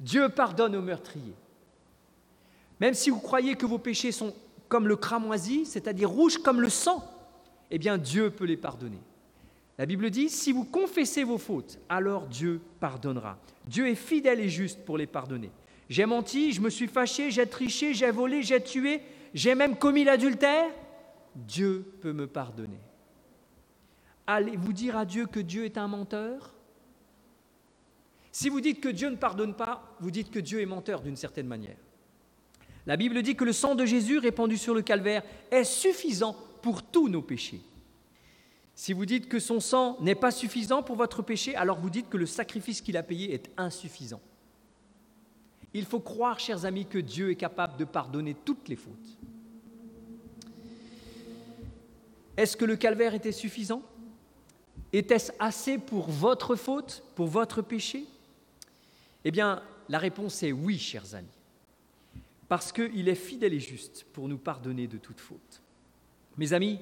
[0.00, 1.34] Dieu pardonne aux meurtriers.
[2.80, 4.34] Même si vous croyez que vos péchés sont
[4.68, 7.04] comme le cramoisi, c'est-à-dire rouges comme le sang,
[7.70, 9.00] eh bien Dieu peut les pardonner.
[9.78, 13.38] La Bible dit, si vous confessez vos fautes, alors Dieu pardonnera.
[13.66, 15.52] Dieu est fidèle et juste pour les pardonner.
[15.88, 19.02] J'ai menti, je me suis fâché, j'ai triché, j'ai volé, j'ai tué,
[19.34, 20.70] j'ai même commis l'adultère.
[21.34, 22.80] Dieu peut me pardonner.
[24.26, 26.54] Allez-vous dire à Dieu que Dieu est un menteur?
[28.32, 31.16] Si vous dites que Dieu ne pardonne pas, vous dites que Dieu est menteur d'une
[31.16, 31.76] certaine manière.
[32.88, 36.82] La Bible dit que le sang de Jésus répandu sur le calvaire est suffisant pour
[36.82, 37.60] tous nos péchés.
[38.74, 42.08] Si vous dites que son sang n'est pas suffisant pour votre péché, alors vous dites
[42.08, 44.22] que le sacrifice qu'il a payé est insuffisant.
[45.74, 49.18] Il faut croire, chers amis, que Dieu est capable de pardonner toutes les fautes.
[52.38, 53.82] Est-ce que le calvaire était suffisant?
[54.94, 58.06] Était-ce assez pour votre faute, pour votre péché?
[59.24, 61.28] Eh bien, la réponse est oui, chers amis,
[62.48, 65.62] parce qu'il est fidèle et juste pour nous pardonner de toute faute.
[66.36, 66.80] Mes amis,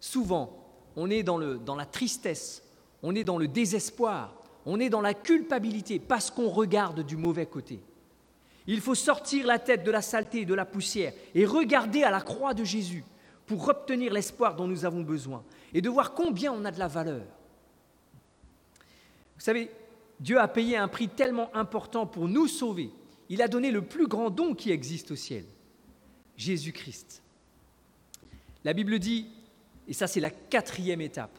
[0.00, 0.66] souvent,
[0.96, 2.62] on est dans, dans la tristesse,
[3.02, 7.46] on est dans le désespoir, on est dans la culpabilité parce qu'on regarde du mauvais
[7.46, 7.80] côté.
[8.66, 12.10] Il faut sortir la tête de la saleté et de la poussière et regarder à
[12.10, 13.04] la croix de Jésus
[13.46, 16.88] pour obtenir l'espoir dont nous avons besoin et de voir combien on a de la
[16.88, 17.22] valeur.
[19.36, 19.70] Vous savez,
[20.18, 22.90] Dieu a payé un prix tellement important pour nous sauver.
[23.28, 25.44] Il a donné le plus grand don qui existe au ciel,
[26.36, 27.22] Jésus-Christ.
[28.64, 29.28] La Bible dit
[29.88, 31.38] et ça, c'est la quatrième étape.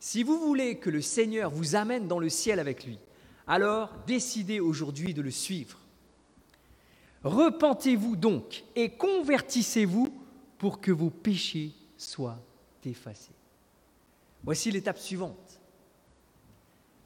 [0.00, 2.98] Si vous voulez que le Seigneur vous amène dans le ciel avec lui,
[3.46, 5.78] alors décidez aujourd'hui de le suivre.
[7.24, 10.08] Repentez-vous donc et convertissez-vous
[10.56, 12.38] pour que vos péchés soient
[12.84, 13.32] effacés.
[14.44, 15.60] Voici l'étape suivante.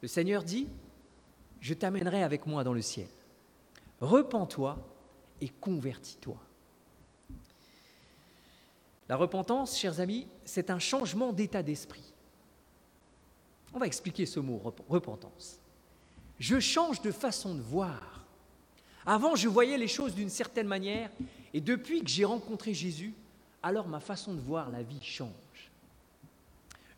[0.02, 0.68] Le Seigneur dit,
[1.60, 3.08] je t'amènerai avec moi dans le ciel.
[4.02, 4.76] Repends-toi
[5.40, 6.36] et convertis-toi.
[9.08, 12.12] La repentance, chers amis, c'est un changement d'état d'esprit.
[13.72, 15.60] On va expliquer ce mot, repentance.
[16.40, 18.26] Je change de façon de voir.
[19.06, 21.10] Avant, je voyais les choses d'une certaine manière,
[21.54, 23.14] et depuis que j'ai rencontré Jésus,
[23.62, 25.30] alors ma façon de voir la vie change.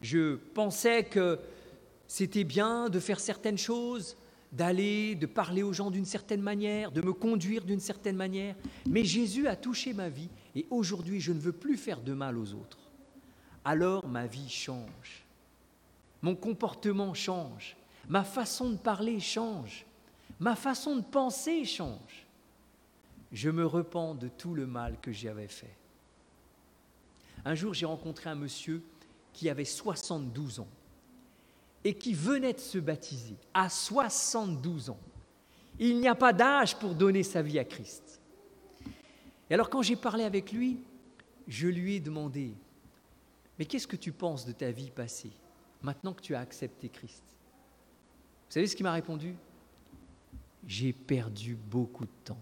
[0.01, 1.39] Je pensais que
[2.09, 4.17] c'était bien de faire certaines choses,
[4.55, 8.55] d'aller, de parler aux gens d'une certaine manière, de me conduire d'une certaine manière.
[8.87, 12.39] Mais Jésus a touché ma vie et aujourd'hui je ne veux plus faire de mal
[12.39, 12.79] aux autres.
[13.65, 15.25] Alors ma vie change.
[16.23, 17.77] Mon comportement change.
[18.09, 19.85] Ma façon de parler change.
[20.39, 22.27] Ma façon de penser change.
[23.33, 25.77] Je me repens de tout le mal que j'avais fait.
[27.45, 28.83] Un jour, j'ai rencontré un monsieur
[29.33, 30.69] qui avait 72 ans
[31.85, 34.99] et qui venait de se baptiser à 72 ans.
[35.79, 38.21] Il n'y a pas d'âge pour donner sa vie à Christ.
[39.51, 40.79] Et alors quand j'ai parlé avec lui,
[41.47, 42.55] je lui ai demandé,
[43.59, 45.31] mais qu'est-ce que tu penses de ta vie passée,
[45.83, 47.23] maintenant que tu as accepté Christ?
[48.49, 49.35] Vous savez ce qu'il m'a répondu
[50.67, 52.41] J'ai perdu beaucoup de temps.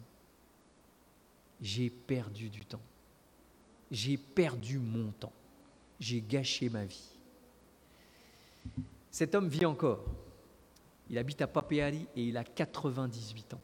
[1.61, 2.83] J'ai perdu du temps.
[3.91, 5.33] J'ai perdu mon temps.
[6.01, 7.12] J'ai gâché ma vie.
[9.13, 10.03] Cet homme vit encore.
[11.11, 13.61] Il habite à Papeari et il a 98 ans.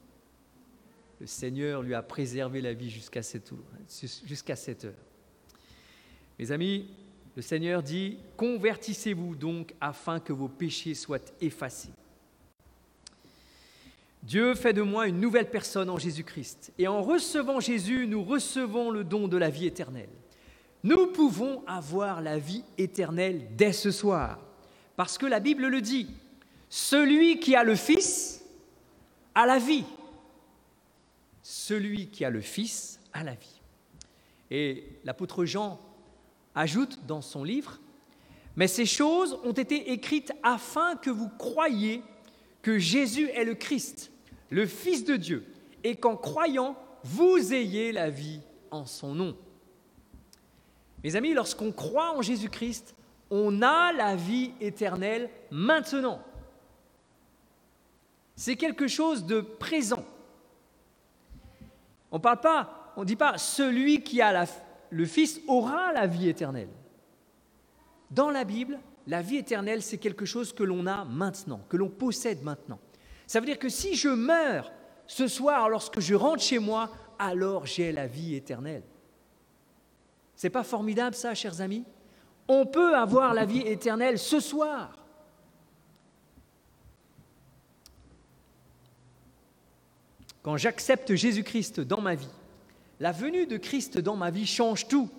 [1.20, 3.50] Le Seigneur lui a préservé la vie jusqu'à cette,
[3.88, 4.94] cette heure.
[6.38, 6.90] Mes amis,
[7.34, 11.92] le Seigneur dit, convertissez-vous donc afin que vos péchés soient effacés.
[14.22, 16.72] Dieu fait de moi une nouvelle personne en Jésus-Christ.
[16.78, 20.10] Et en recevant Jésus, nous recevons le don de la vie éternelle.
[20.82, 24.38] Nous pouvons avoir la vie éternelle dès ce soir.
[24.98, 26.08] Parce que la Bible le dit,
[26.68, 28.42] celui qui a le Fils
[29.32, 29.84] a la vie.
[31.40, 33.60] Celui qui a le Fils a la vie.
[34.50, 35.78] Et l'apôtre Jean
[36.56, 37.78] ajoute dans son livre,
[38.56, 42.02] mais ces choses ont été écrites afin que vous croyiez
[42.60, 44.10] que Jésus est le Christ,
[44.50, 45.46] le Fils de Dieu,
[45.84, 48.40] et qu'en croyant, vous ayez la vie
[48.72, 49.36] en son nom.
[51.04, 52.96] Mes amis, lorsqu'on croit en Jésus-Christ,
[53.30, 56.22] on a la vie éternelle maintenant.
[58.36, 60.04] C'est quelque chose de présent.
[62.10, 64.46] On ne parle pas, on ne dit pas celui qui a
[64.90, 66.70] le Fils aura la vie éternelle.
[68.10, 71.90] Dans la Bible, la vie éternelle, c'est quelque chose que l'on a maintenant, que l'on
[71.90, 72.78] possède maintenant.
[73.26, 74.72] Ça veut dire que si je meurs
[75.06, 78.82] ce soir lorsque je rentre chez moi, alors j'ai la vie éternelle.
[80.34, 81.84] C'est pas formidable ça, chers amis?
[82.48, 84.98] On peut avoir la vie éternelle ce soir.
[90.42, 92.30] Quand j'accepte Jésus-Christ dans ma vie,
[93.00, 95.10] la venue de Christ dans ma vie change tout.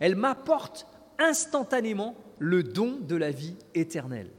[0.00, 0.86] Elle m'apporte
[1.18, 4.30] instantanément le don de la vie éternelle.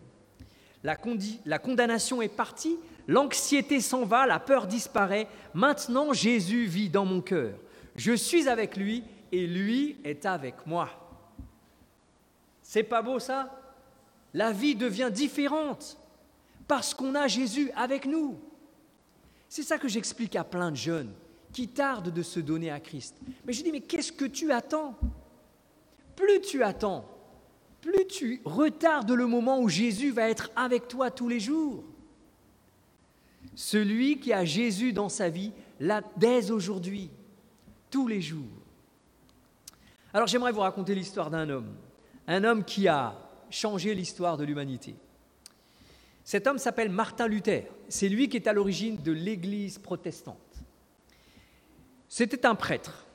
[0.83, 5.27] La, condamnation est partie, l'anxiété s'en va, la peur disparaît.
[5.53, 7.53] Maintenant, Jésus vit dans mon cœur.
[7.95, 10.89] Je suis avec lui et lui est avec moi.
[12.69, 13.59] C'est pas beau ça?
[14.31, 15.97] La vie devient différente
[16.67, 18.39] parce qu'on a Jésus avec nous.
[19.47, 21.11] C'est ça que j'explique à plein de jeunes
[21.51, 23.15] qui tardent de se donner à Christ.
[23.43, 24.93] Mais je dis, mais qu'est-ce que tu attends?
[26.15, 27.09] Plus tu attends,
[27.81, 31.83] plus tu retardes le moment où Jésus va être avec toi tous les jours.
[33.55, 37.09] Celui qui a Jésus dans sa vie, là, dès aujourd'hui,
[37.89, 38.45] tous les jours.
[40.13, 41.73] Alors j'aimerais vous raconter l'histoire d'un homme
[42.29, 43.15] un homme qui a
[43.49, 44.95] changé l'histoire de l'humanité.
[46.23, 47.63] Cet homme s'appelle Martin Luther.
[47.89, 50.37] C'est lui qui est à l'origine de l'Église protestante.
[52.07, 53.07] C'était un prêtre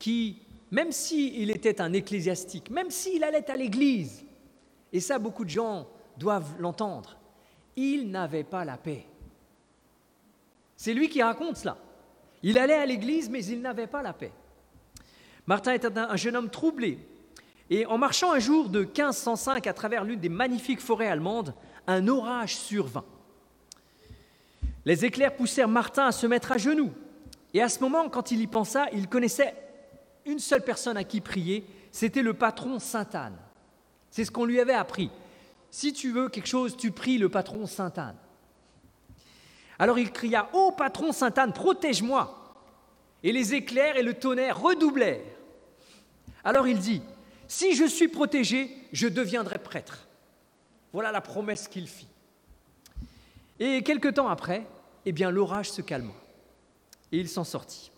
[0.00, 4.24] qui, même s'il était un ecclésiastique, même s'il allait à l'Église,
[4.92, 5.86] et ça beaucoup de gens
[6.16, 7.16] doivent l'entendre,
[7.76, 9.06] il n'avait pas la paix.
[10.76, 11.78] C'est lui qui raconte cela.
[12.42, 14.32] Il allait à l'Église, mais il n'avait pas la paix.
[15.46, 16.98] Martin était un jeune homme troublé,
[17.70, 21.54] et en marchant un jour de 1505 à travers l'une des magnifiques forêts allemandes,
[21.86, 23.04] un orage survint.
[24.84, 26.92] Les éclairs poussèrent Martin à se mettre à genoux.
[27.54, 29.54] Et à ce moment, quand il y pensa, il connaissait
[30.24, 33.36] une seule personne à qui prier, c'était le patron Sainte-Anne.
[34.10, 35.10] C'est ce qu'on lui avait appris.
[35.70, 38.16] Si tu veux quelque chose, tu pries le patron Sainte-Anne.
[39.78, 42.54] Alors il cria Ô patron Sainte-Anne, protège-moi
[43.22, 45.20] Et les éclairs et le tonnerre redoublèrent.
[46.44, 47.02] Alors il dit
[47.48, 50.06] si je suis protégé, je deviendrai prêtre.
[50.92, 52.08] Voilà la promesse qu'il fit.
[53.58, 54.66] Et quelque temps après,
[55.04, 56.12] eh l'orage se calma.
[57.12, 57.90] Et il s'en sortit.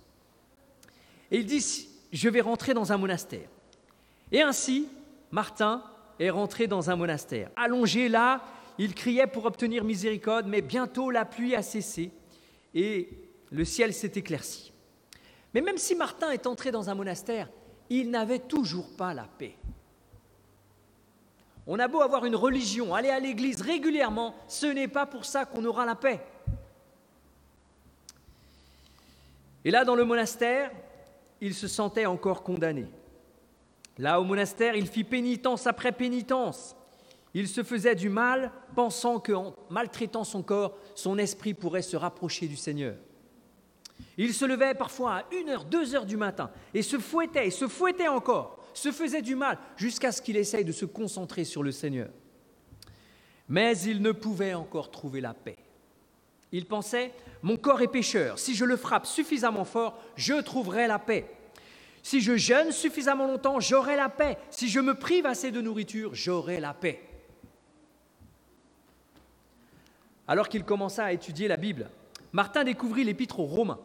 [1.31, 3.49] Et il dit, je vais rentrer dans un monastère.
[4.31, 4.89] Et ainsi,
[5.31, 5.83] Martin
[6.19, 7.51] est rentré dans un monastère.
[7.57, 8.43] Allongé là,
[8.79, 12.11] il criait pour obtenir miséricorde, mais bientôt la pluie a cessé
[12.75, 13.09] et
[13.51, 14.73] le ciel s'est éclairci.
[15.55, 17.49] Mais même si Martin est entré dans un monastère,
[17.91, 19.57] il n'avait toujours pas la paix.
[21.67, 25.45] On a beau avoir une religion, aller à l'église régulièrement, ce n'est pas pour ça
[25.45, 26.21] qu'on aura la paix.
[29.65, 30.71] Et là, dans le monastère,
[31.41, 32.87] il se sentait encore condamné.
[33.99, 36.75] Là, au monastère, il fit pénitence après pénitence.
[37.35, 42.49] Il se faisait du mal, pensant qu'en maltraitant son corps, son esprit pourrait se rapprocher
[42.49, 42.97] du Seigneur.
[44.17, 47.51] Il se levait parfois à 1 heure, 2 heures du matin et se fouettait et
[47.51, 51.63] se fouettait encore, se faisait du mal jusqu'à ce qu'il essaye de se concentrer sur
[51.63, 52.11] le Seigneur.
[53.49, 55.57] Mais il ne pouvait encore trouver la paix.
[56.51, 60.99] Il pensait, mon corps est pécheur, si je le frappe suffisamment fort, je trouverai la
[60.99, 61.31] paix.
[62.03, 64.39] Si je jeûne suffisamment longtemps, j'aurai la paix.
[64.51, 67.03] Si je me prive assez de nourriture, j'aurai la paix.
[70.27, 71.91] Alors qu'il commença à étudier la Bible,
[72.33, 73.81] Martin découvrit l'épître aux Romains.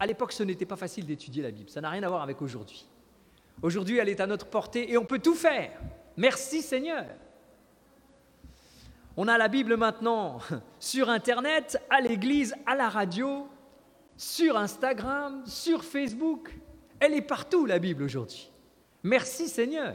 [0.00, 2.40] À l'époque, ce n'était pas facile d'étudier la Bible, ça n'a rien à voir avec
[2.40, 2.88] aujourd'hui.
[3.60, 5.78] Aujourd'hui, elle est à notre portée et on peut tout faire.
[6.16, 7.04] Merci Seigneur.
[9.14, 10.38] On a la Bible maintenant
[10.78, 13.46] sur Internet, à l'église, à la radio,
[14.16, 16.50] sur Instagram, sur Facebook.
[16.98, 18.50] Elle est partout, la Bible, aujourd'hui.
[19.02, 19.94] Merci Seigneur.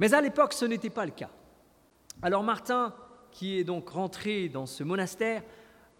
[0.00, 1.30] Mais à l'époque, ce n'était pas le cas.
[2.20, 2.92] Alors Martin,
[3.30, 5.42] qui est donc rentré dans ce monastère,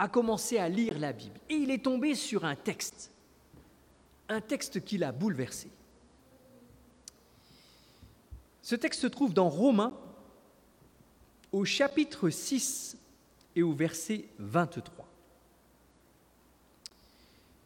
[0.03, 1.39] a commencé à lire la Bible.
[1.49, 3.13] Et il est tombé sur un texte,
[4.29, 5.71] un texte qui l'a bouleversé.
[8.63, 9.97] Ce texte se trouve dans Romains
[11.53, 12.97] au chapitre 6
[13.55, 15.09] et au verset 23.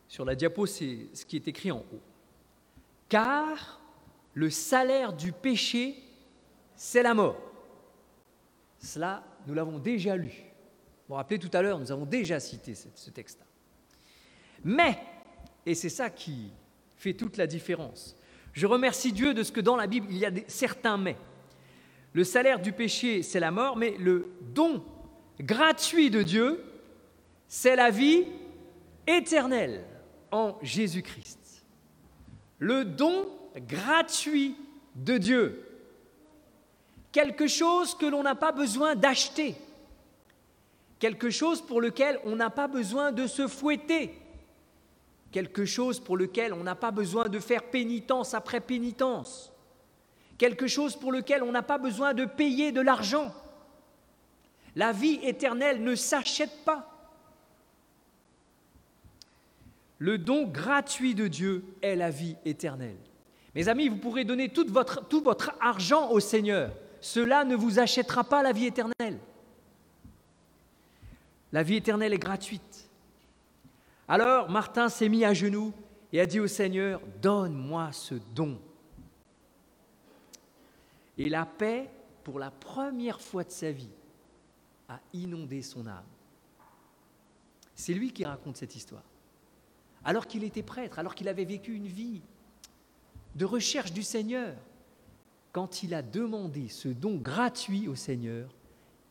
[0.06, 2.02] Sur la diapo, c'est ce qui est écrit en haut.
[3.08, 3.80] Car
[4.34, 6.02] le salaire du péché,
[6.74, 7.40] c'est la mort.
[8.78, 10.45] Cela, nous l'avons déjà lu.
[11.06, 13.46] Vous vous rappelez tout à l'heure, nous avons déjà cité ce texte-là.
[14.64, 14.98] Mais,
[15.64, 16.50] et c'est ça qui
[16.96, 18.16] fait toute la différence,
[18.52, 21.16] je remercie Dieu de ce que dans la Bible, il y a certains mais.
[22.14, 24.82] Le salaire du péché, c'est la mort, mais le don
[25.38, 26.64] gratuit de Dieu,
[27.46, 28.24] c'est la vie
[29.06, 29.84] éternelle
[30.32, 31.66] en Jésus-Christ.
[32.58, 34.56] Le don gratuit
[34.94, 35.62] de Dieu.
[37.12, 39.54] Quelque chose que l'on n'a pas besoin d'acheter.
[40.98, 44.18] Quelque chose pour lequel on n'a pas besoin de se fouetter.
[45.30, 49.52] Quelque chose pour lequel on n'a pas besoin de faire pénitence après pénitence
[50.38, 53.34] quelque chose pour lequel on n'a pas besoin de payer de l'argent.
[54.74, 56.92] La vie éternelle ne s'achète pas.
[59.98, 62.98] Le don gratuit de Dieu est la vie éternelle.
[63.54, 66.70] Mes amis, vous pourrez donner tout votre, argent au Seigneur.
[67.00, 68.95] Cela ne vous achètera pas la vie éternelle.
[71.56, 72.90] La vie éternelle est gratuite.
[74.08, 75.72] Alors Martin s'est mis à genoux
[76.12, 78.60] et a dit au Seigneur, donne-moi ce don.
[81.16, 81.88] Et la paix,
[82.24, 83.88] pour la première fois de sa vie,
[84.90, 86.04] a inondé son âme.
[87.74, 89.04] C'est lui qui raconte cette histoire.
[90.04, 92.20] Alors qu'il était prêtre, alors qu'il avait vécu une vie
[93.34, 94.54] de recherche du Seigneur,
[95.52, 98.50] quand il a demandé ce don gratuit au Seigneur,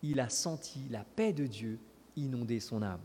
[0.04, 1.80] il a senti la paix de Dieu
[2.16, 3.02] inonder son âme.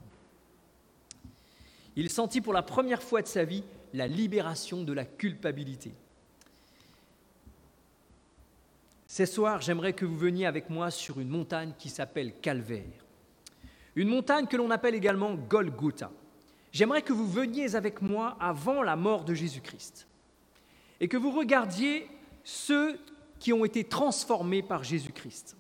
[1.97, 5.93] Il sentit pour la première fois de sa vie la libération de la culpabilité.
[9.07, 13.05] Ce soir, j'aimerais que vous veniez avec moi sur une montagne qui s'appelle Calvaire.
[13.97, 16.13] Une montagne que l'on appelle également Golgotha.
[16.71, 20.07] J'aimerais que vous veniez avec moi avant la mort de Jésus-Christ
[21.01, 22.09] et que vous regardiez
[22.45, 23.01] ceux
[23.41, 25.57] qui ont été transformés par Jésus-Christ.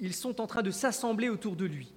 [0.00, 1.92] Ils sont en train de s'assembler autour de lui.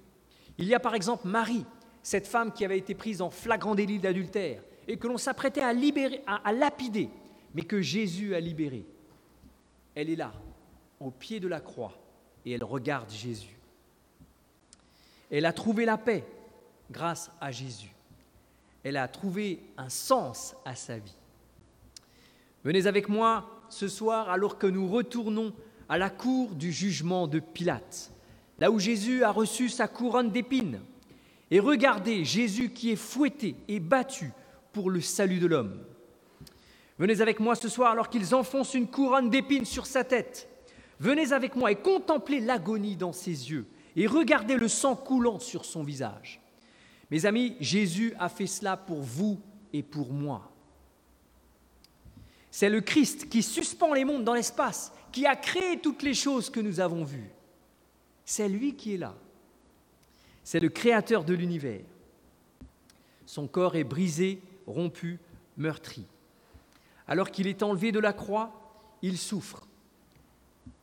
[0.58, 1.64] Il y a par exemple Marie,
[2.02, 5.72] cette femme qui avait été prise en flagrant délit d'adultère et que l'on s'apprêtait à,
[5.72, 7.08] libérer, à lapider,
[7.54, 8.86] mais que Jésus a libérée.
[9.94, 10.32] Elle est là,
[11.00, 11.92] au pied de la croix
[12.44, 13.58] et elle regarde Jésus.
[15.30, 16.24] Elle a trouvé la paix
[16.90, 17.94] grâce à Jésus.
[18.84, 21.16] Elle a trouvé un sens à sa vie.
[22.64, 25.52] Venez avec moi ce soir alors que nous retournons
[25.88, 28.12] à la cour du jugement de Pilate,
[28.58, 30.80] là où Jésus a reçu sa couronne d'épines.
[31.50, 34.32] Et regardez Jésus qui est fouetté et battu
[34.72, 35.84] pour le salut de l'homme.
[36.98, 40.48] Venez avec moi ce soir alors qu'ils enfoncent une couronne d'épines sur sa tête
[41.02, 45.64] Venez avec moi et contemplez l'agonie dans ses yeux et regardez le sang coulant sur
[45.64, 46.40] son visage.
[47.10, 49.40] Mes amis, Jésus a fait cela pour vous
[49.72, 50.52] et pour moi.
[52.52, 56.50] C'est le Christ qui suspend les mondes dans l'espace, qui a créé toutes les choses
[56.50, 57.32] que nous avons vues.
[58.24, 59.14] C'est lui qui est là.
[60.44, 61.84] C'est le créateur de l'univers.
[63.26, 65.20] Son corps est brisé, rompu,
[65.56, 66.06] meurtri.
[67.06, 68.52] Alors qu'il est enlevé de la croix,
[69.02, 69.66] il souffre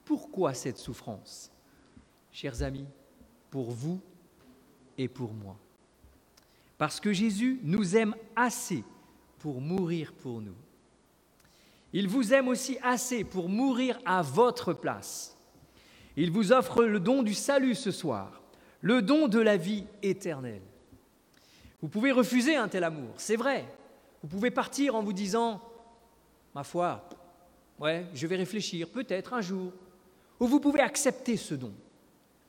[0.06, 1.52] Pourquoi cette souffrance
[2.32, 2.86] Chers amis,
[3.50, 4.00] pour vous
[4.98, 5.58] et pour moi?
[6.78, 8.84] Parce que Jésus nous aime assez
[9.40, 10.56] pour mourir pour nous.
[11.92, 15.36] Il vous aime aussi assez pour mourir à votre place.
[16.18, 18.42] Il vous offre le don du salut ce soir,
[18.82, 20.62] le don de la vie éternelle.
[21.82, 23.66] Vous pouvez refuser un tel amour, c'est vrai.
[24.22, 25.62] Vous pouvez partir en vous disant,
[26.54, 27.08] ma foi,
[27.80, 29.72] ouais, je vais réfléchir, peut-être un jour.
[30.40, 31.74] Ou vous pouvez accepter ce don.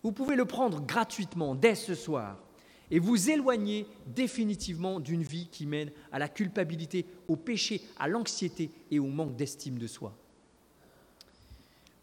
[0.03, 2.39] Vous pouvez le prendre gratuitement dès ce soir
[2.91, 8.71] et vous éloigner définitivement d'une vie qui mène à la culpabilité, au péché, à l'anxiété
[8.91, 10.17] et au manque d'estime de soi.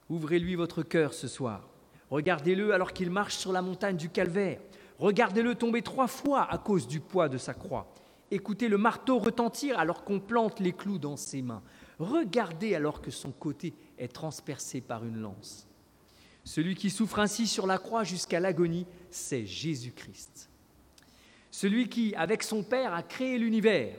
[0.09, 1.67] Ouvrez-lui votre cœur ce soir.
[2.09, 4.59] Regardez-le alors qu'il marche sur la montagne du calvaire.
[4.99, 7.93] Regardez-le tomber trois fois à cause du poids de sa croix.
[8.31, 11.61] Écoutez le marteau retentir alors qu'on plante les clous dans ses mains.
[11.99, 15.67] Regardez alors que son côté est transpercé par une lance.
[16.43, 20.49] Celui qui souffre ainsi sur la croix jusqu'à l'agonie, c'est Jésus-Christ.
[21.51, 23.95] Celui qui, avec son Père, a créé l'univers.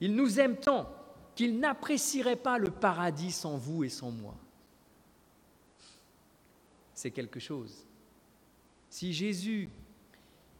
[0.00, 0.90] Il nous aime tant
[1.34, 4.34] qu'il n'apprécierait pas le paradis sans vous et sans moi.
[6.98, 7.86] C'est quelque chose.
[8.90, 9.68] Si Jésus,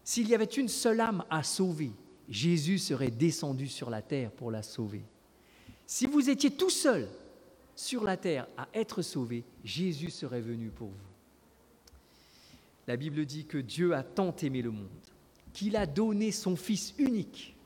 [0.05, 1.91] s'il y avait une seule âme à sauver,
[2.29, 5.03] Jésus serait descendu sur la terre pour la sauver.
[5.85, 7.09] Si vous étiez tout seul
[7.75, 11.09] sur la terre à être sauvé, Jésus serait venu pour vous.
[12.87, 14.87] La Bible dit que Dieu a tant aimé le monde
[15.53, 17.57] qu'il a donné son Fils unique.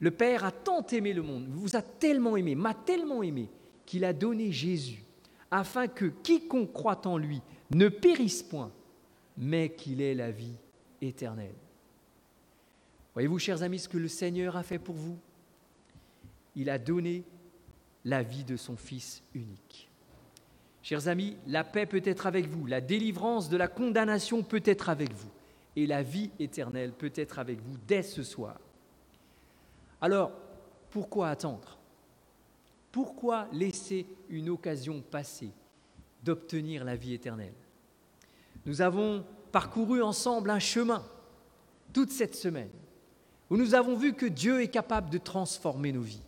[0.00, 3.48] Le Père a tant aimé le monde, vous a tellement aimé, m'a tellement aimé,
[3.86, 5.02] qu'il a donné Jésus,
[5.54, 7.40] afin que quiconque croit en lui
[7.70, 8.72] ne périsse point,
[9.38, 10.56] mais qu'il ait la vie
[11.00, 11.54] éternelle.
[13.12, 15.16] Voyez-vous, chers amis, ce que le Seigneur a fait pour vous?
[16.56, 17.22] Il a donné
[18.04, 19.88] la vie de son Fils unique.
[20.82, 24.88] Chers amis, la paix peut être avec vous, la délivrance de la condamnation peut être
[24.88, 25.30] avec vous,
[25.76, 28.58] et la vie éternelle peut être avec vous dès ce soir.
[30.00, 30.32] Alors,
[30.90, 31.78] pourquoi attendre?
[32.94, 35.50] Pourquoi laisser une occasion passer
[36.22, 37.56] d'obtenir la vie éternelle?
[38.66, 41.04] Nous avons parcouru ensemble un chemin
[41.92, 42.70] toute cette semaine
[43.50, 46.22] où nous avons vu que Dieu est capable de transformer nos vies.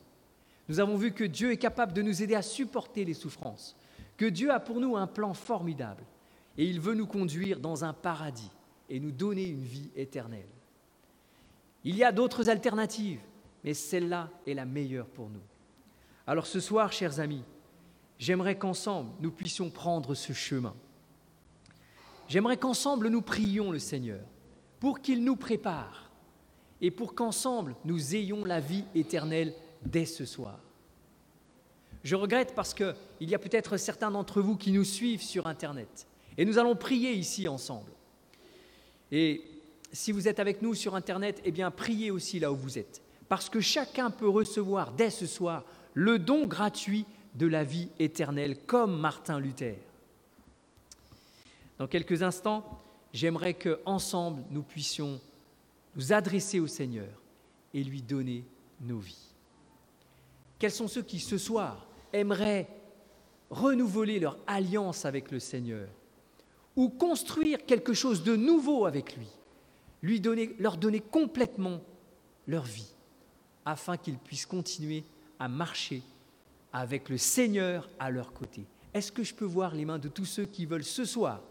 [0.68, 3.76] Nous avons vu que Dieu est capable de nous aider à supporter les souffrances,
[4.16, 6.02] que Dieu a pour nous un plan formidable
[6.58, 8.50] et il veut nous conduire dans un paradis
[8.90, 10.48] et nous donner une vie éternelle.
[11.84, 13.20] Il y a d'autres alternatives,
[13.62, 15.42] mais celle-là est la meilleure pour nous.
[16.26, 17.42] Alors ce soir, chers amis,
[18.18, 20.74] j'aimerais qu'ensemble nous puissions prendre ce chemin.
[22.28, 24.20] J'aimerais qu'ensemble nous prions le Seigneur
[24.80, 26.10] pour qu'il nous prépare
[26.80, 30.58] et pour qu'ensemble nous ayons la vie éternelle dès ce soir.
[32.02, 36.06] Je regrette parce qu'il y a peut-être certains d'entre vous qui nous suivent sur Internet.
[36.36, 37.90] Et nous allons prier ici ensemble.
[39.10, 39.42] Et
[39.92, 43.02] si vous êtes avec nous sur Internet, eh bien priez aussi là où vous êtes.
[43.28, 45.64] Parce que chacun peut recevoir dès ce soir
[45.94, 49.78] le don gratuit de la vie éternelle, comme Martin Luther.
[51.78, 52.80] Dans quelques instants,
[53.12, 55.20] j'aimerais que ensemble nous puissions
[55.94, 57.08] nous adresser au Seigneur
[57.74, 58.44] et lui donner
[58.80, 59.32] nos vies.
[60.58, 62.68] Quels sont ceux qui ce soir aimeraient
[63.50, 65.88] renouveler leur alliance avec le Seigneur
[66.74, 69.28] ou construire quelque chose de nouveau avec lui,
[70.58, 71.80] leur donner complètement
[72.46, 72.92] leur vie,
[73.66, 75.04] afin qu'ils puissent continuer
[75.38, 76.02] à marcher
[76.72, 78.64] avec le Seigneur à leur côté.
[78.94, 81.42] Est-ce que je peux voir les mains de tous ceux qui veulent ce soir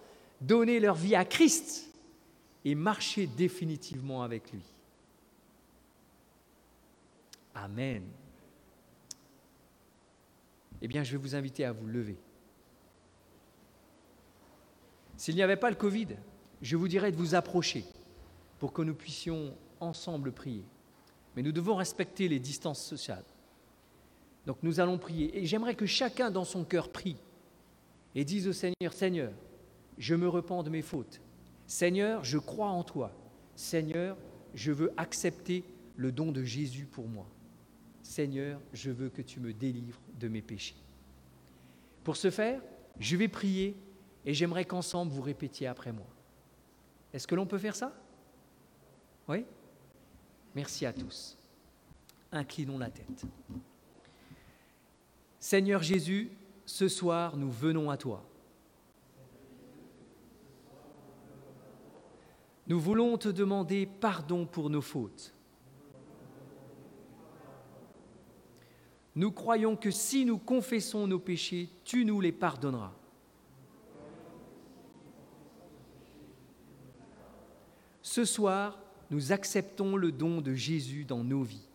[0.42, 1.88] donner leur vie à Christ
[2.64, 4.64] et marcher définitivement avec lui?
[7.54, 8.02] Amen
[10.82, 12.16] eh bien, je vais vous inviter à vous lever.
[15.18, 16.10] S'il n'y avait pas le Covid,
[16.62, 17.86] je vous dirais de vous approcher
[18.60, 20.64] pour que nous puissions ensemble prier.
[21.36, 23.26] Mais nous devons respecter les distances sociales.
[24.46, 25.38] Donc nous allons prier.
[25.38, 27.18] Et j'aimerais que chacun dans son cœur prie
[28.14, 29.34] et dise au Seigneur, Seigneur,
[29.98, 31.20] je me repens de mes fautes.
[31.68, 33.12] Seigneur, je crois en toi.
[33.56, 34.18] Seigneur,
[34.54, 35.64] je veux accepter
[35.98, 37.28] le don de Jésus pour moi.
[38.04, 40.76] Seigneur, je veux que tu me délivres de mes péchés.
[42.04, 42.62] Pour ce faire,
[43.00, 43.76] je vais prier
[44.26, 46.06] et j'aimerais qu'ensemble vous répétiez après moi.
[47.14, 47.94] Est-ce que l'on peut faire ça?
[49.28, 49.46] Oui?
[50.56, 51.38] Merci à tous.
[52.32, 53.26] Inclinons la tête.
[55.40, 56.32] Seigneur Jésus,
[56.66, 58.24] ce soir, nous venons à toi.
[62.68, 65.34] Nous voulons te demander pardon pour nos fautes.
[69.16, 72.94] Nous croyons que si nous confessons nos péchés, tu nous les pardonneras.
[78.02, 78.80] Ce soir,
[79.12, 81.68] nous acceptons le don de Jésus dans nos vies.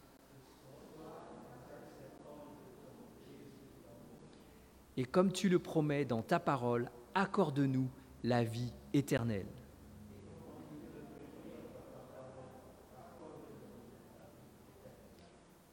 [4.97, 7.89] Et comme tu le promets dans ta parole, accorde-nous
[8.22, 9.47] la vie éternelle.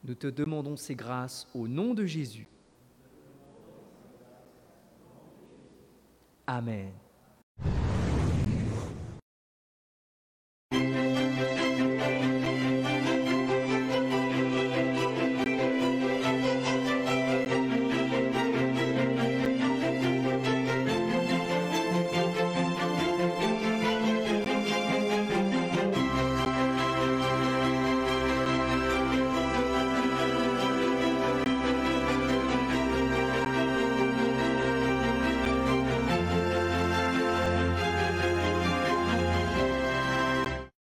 [0.03, 2.47] Nous te demandons ces grâces au nom de Jésus.
[6.45, 6.93] Amen.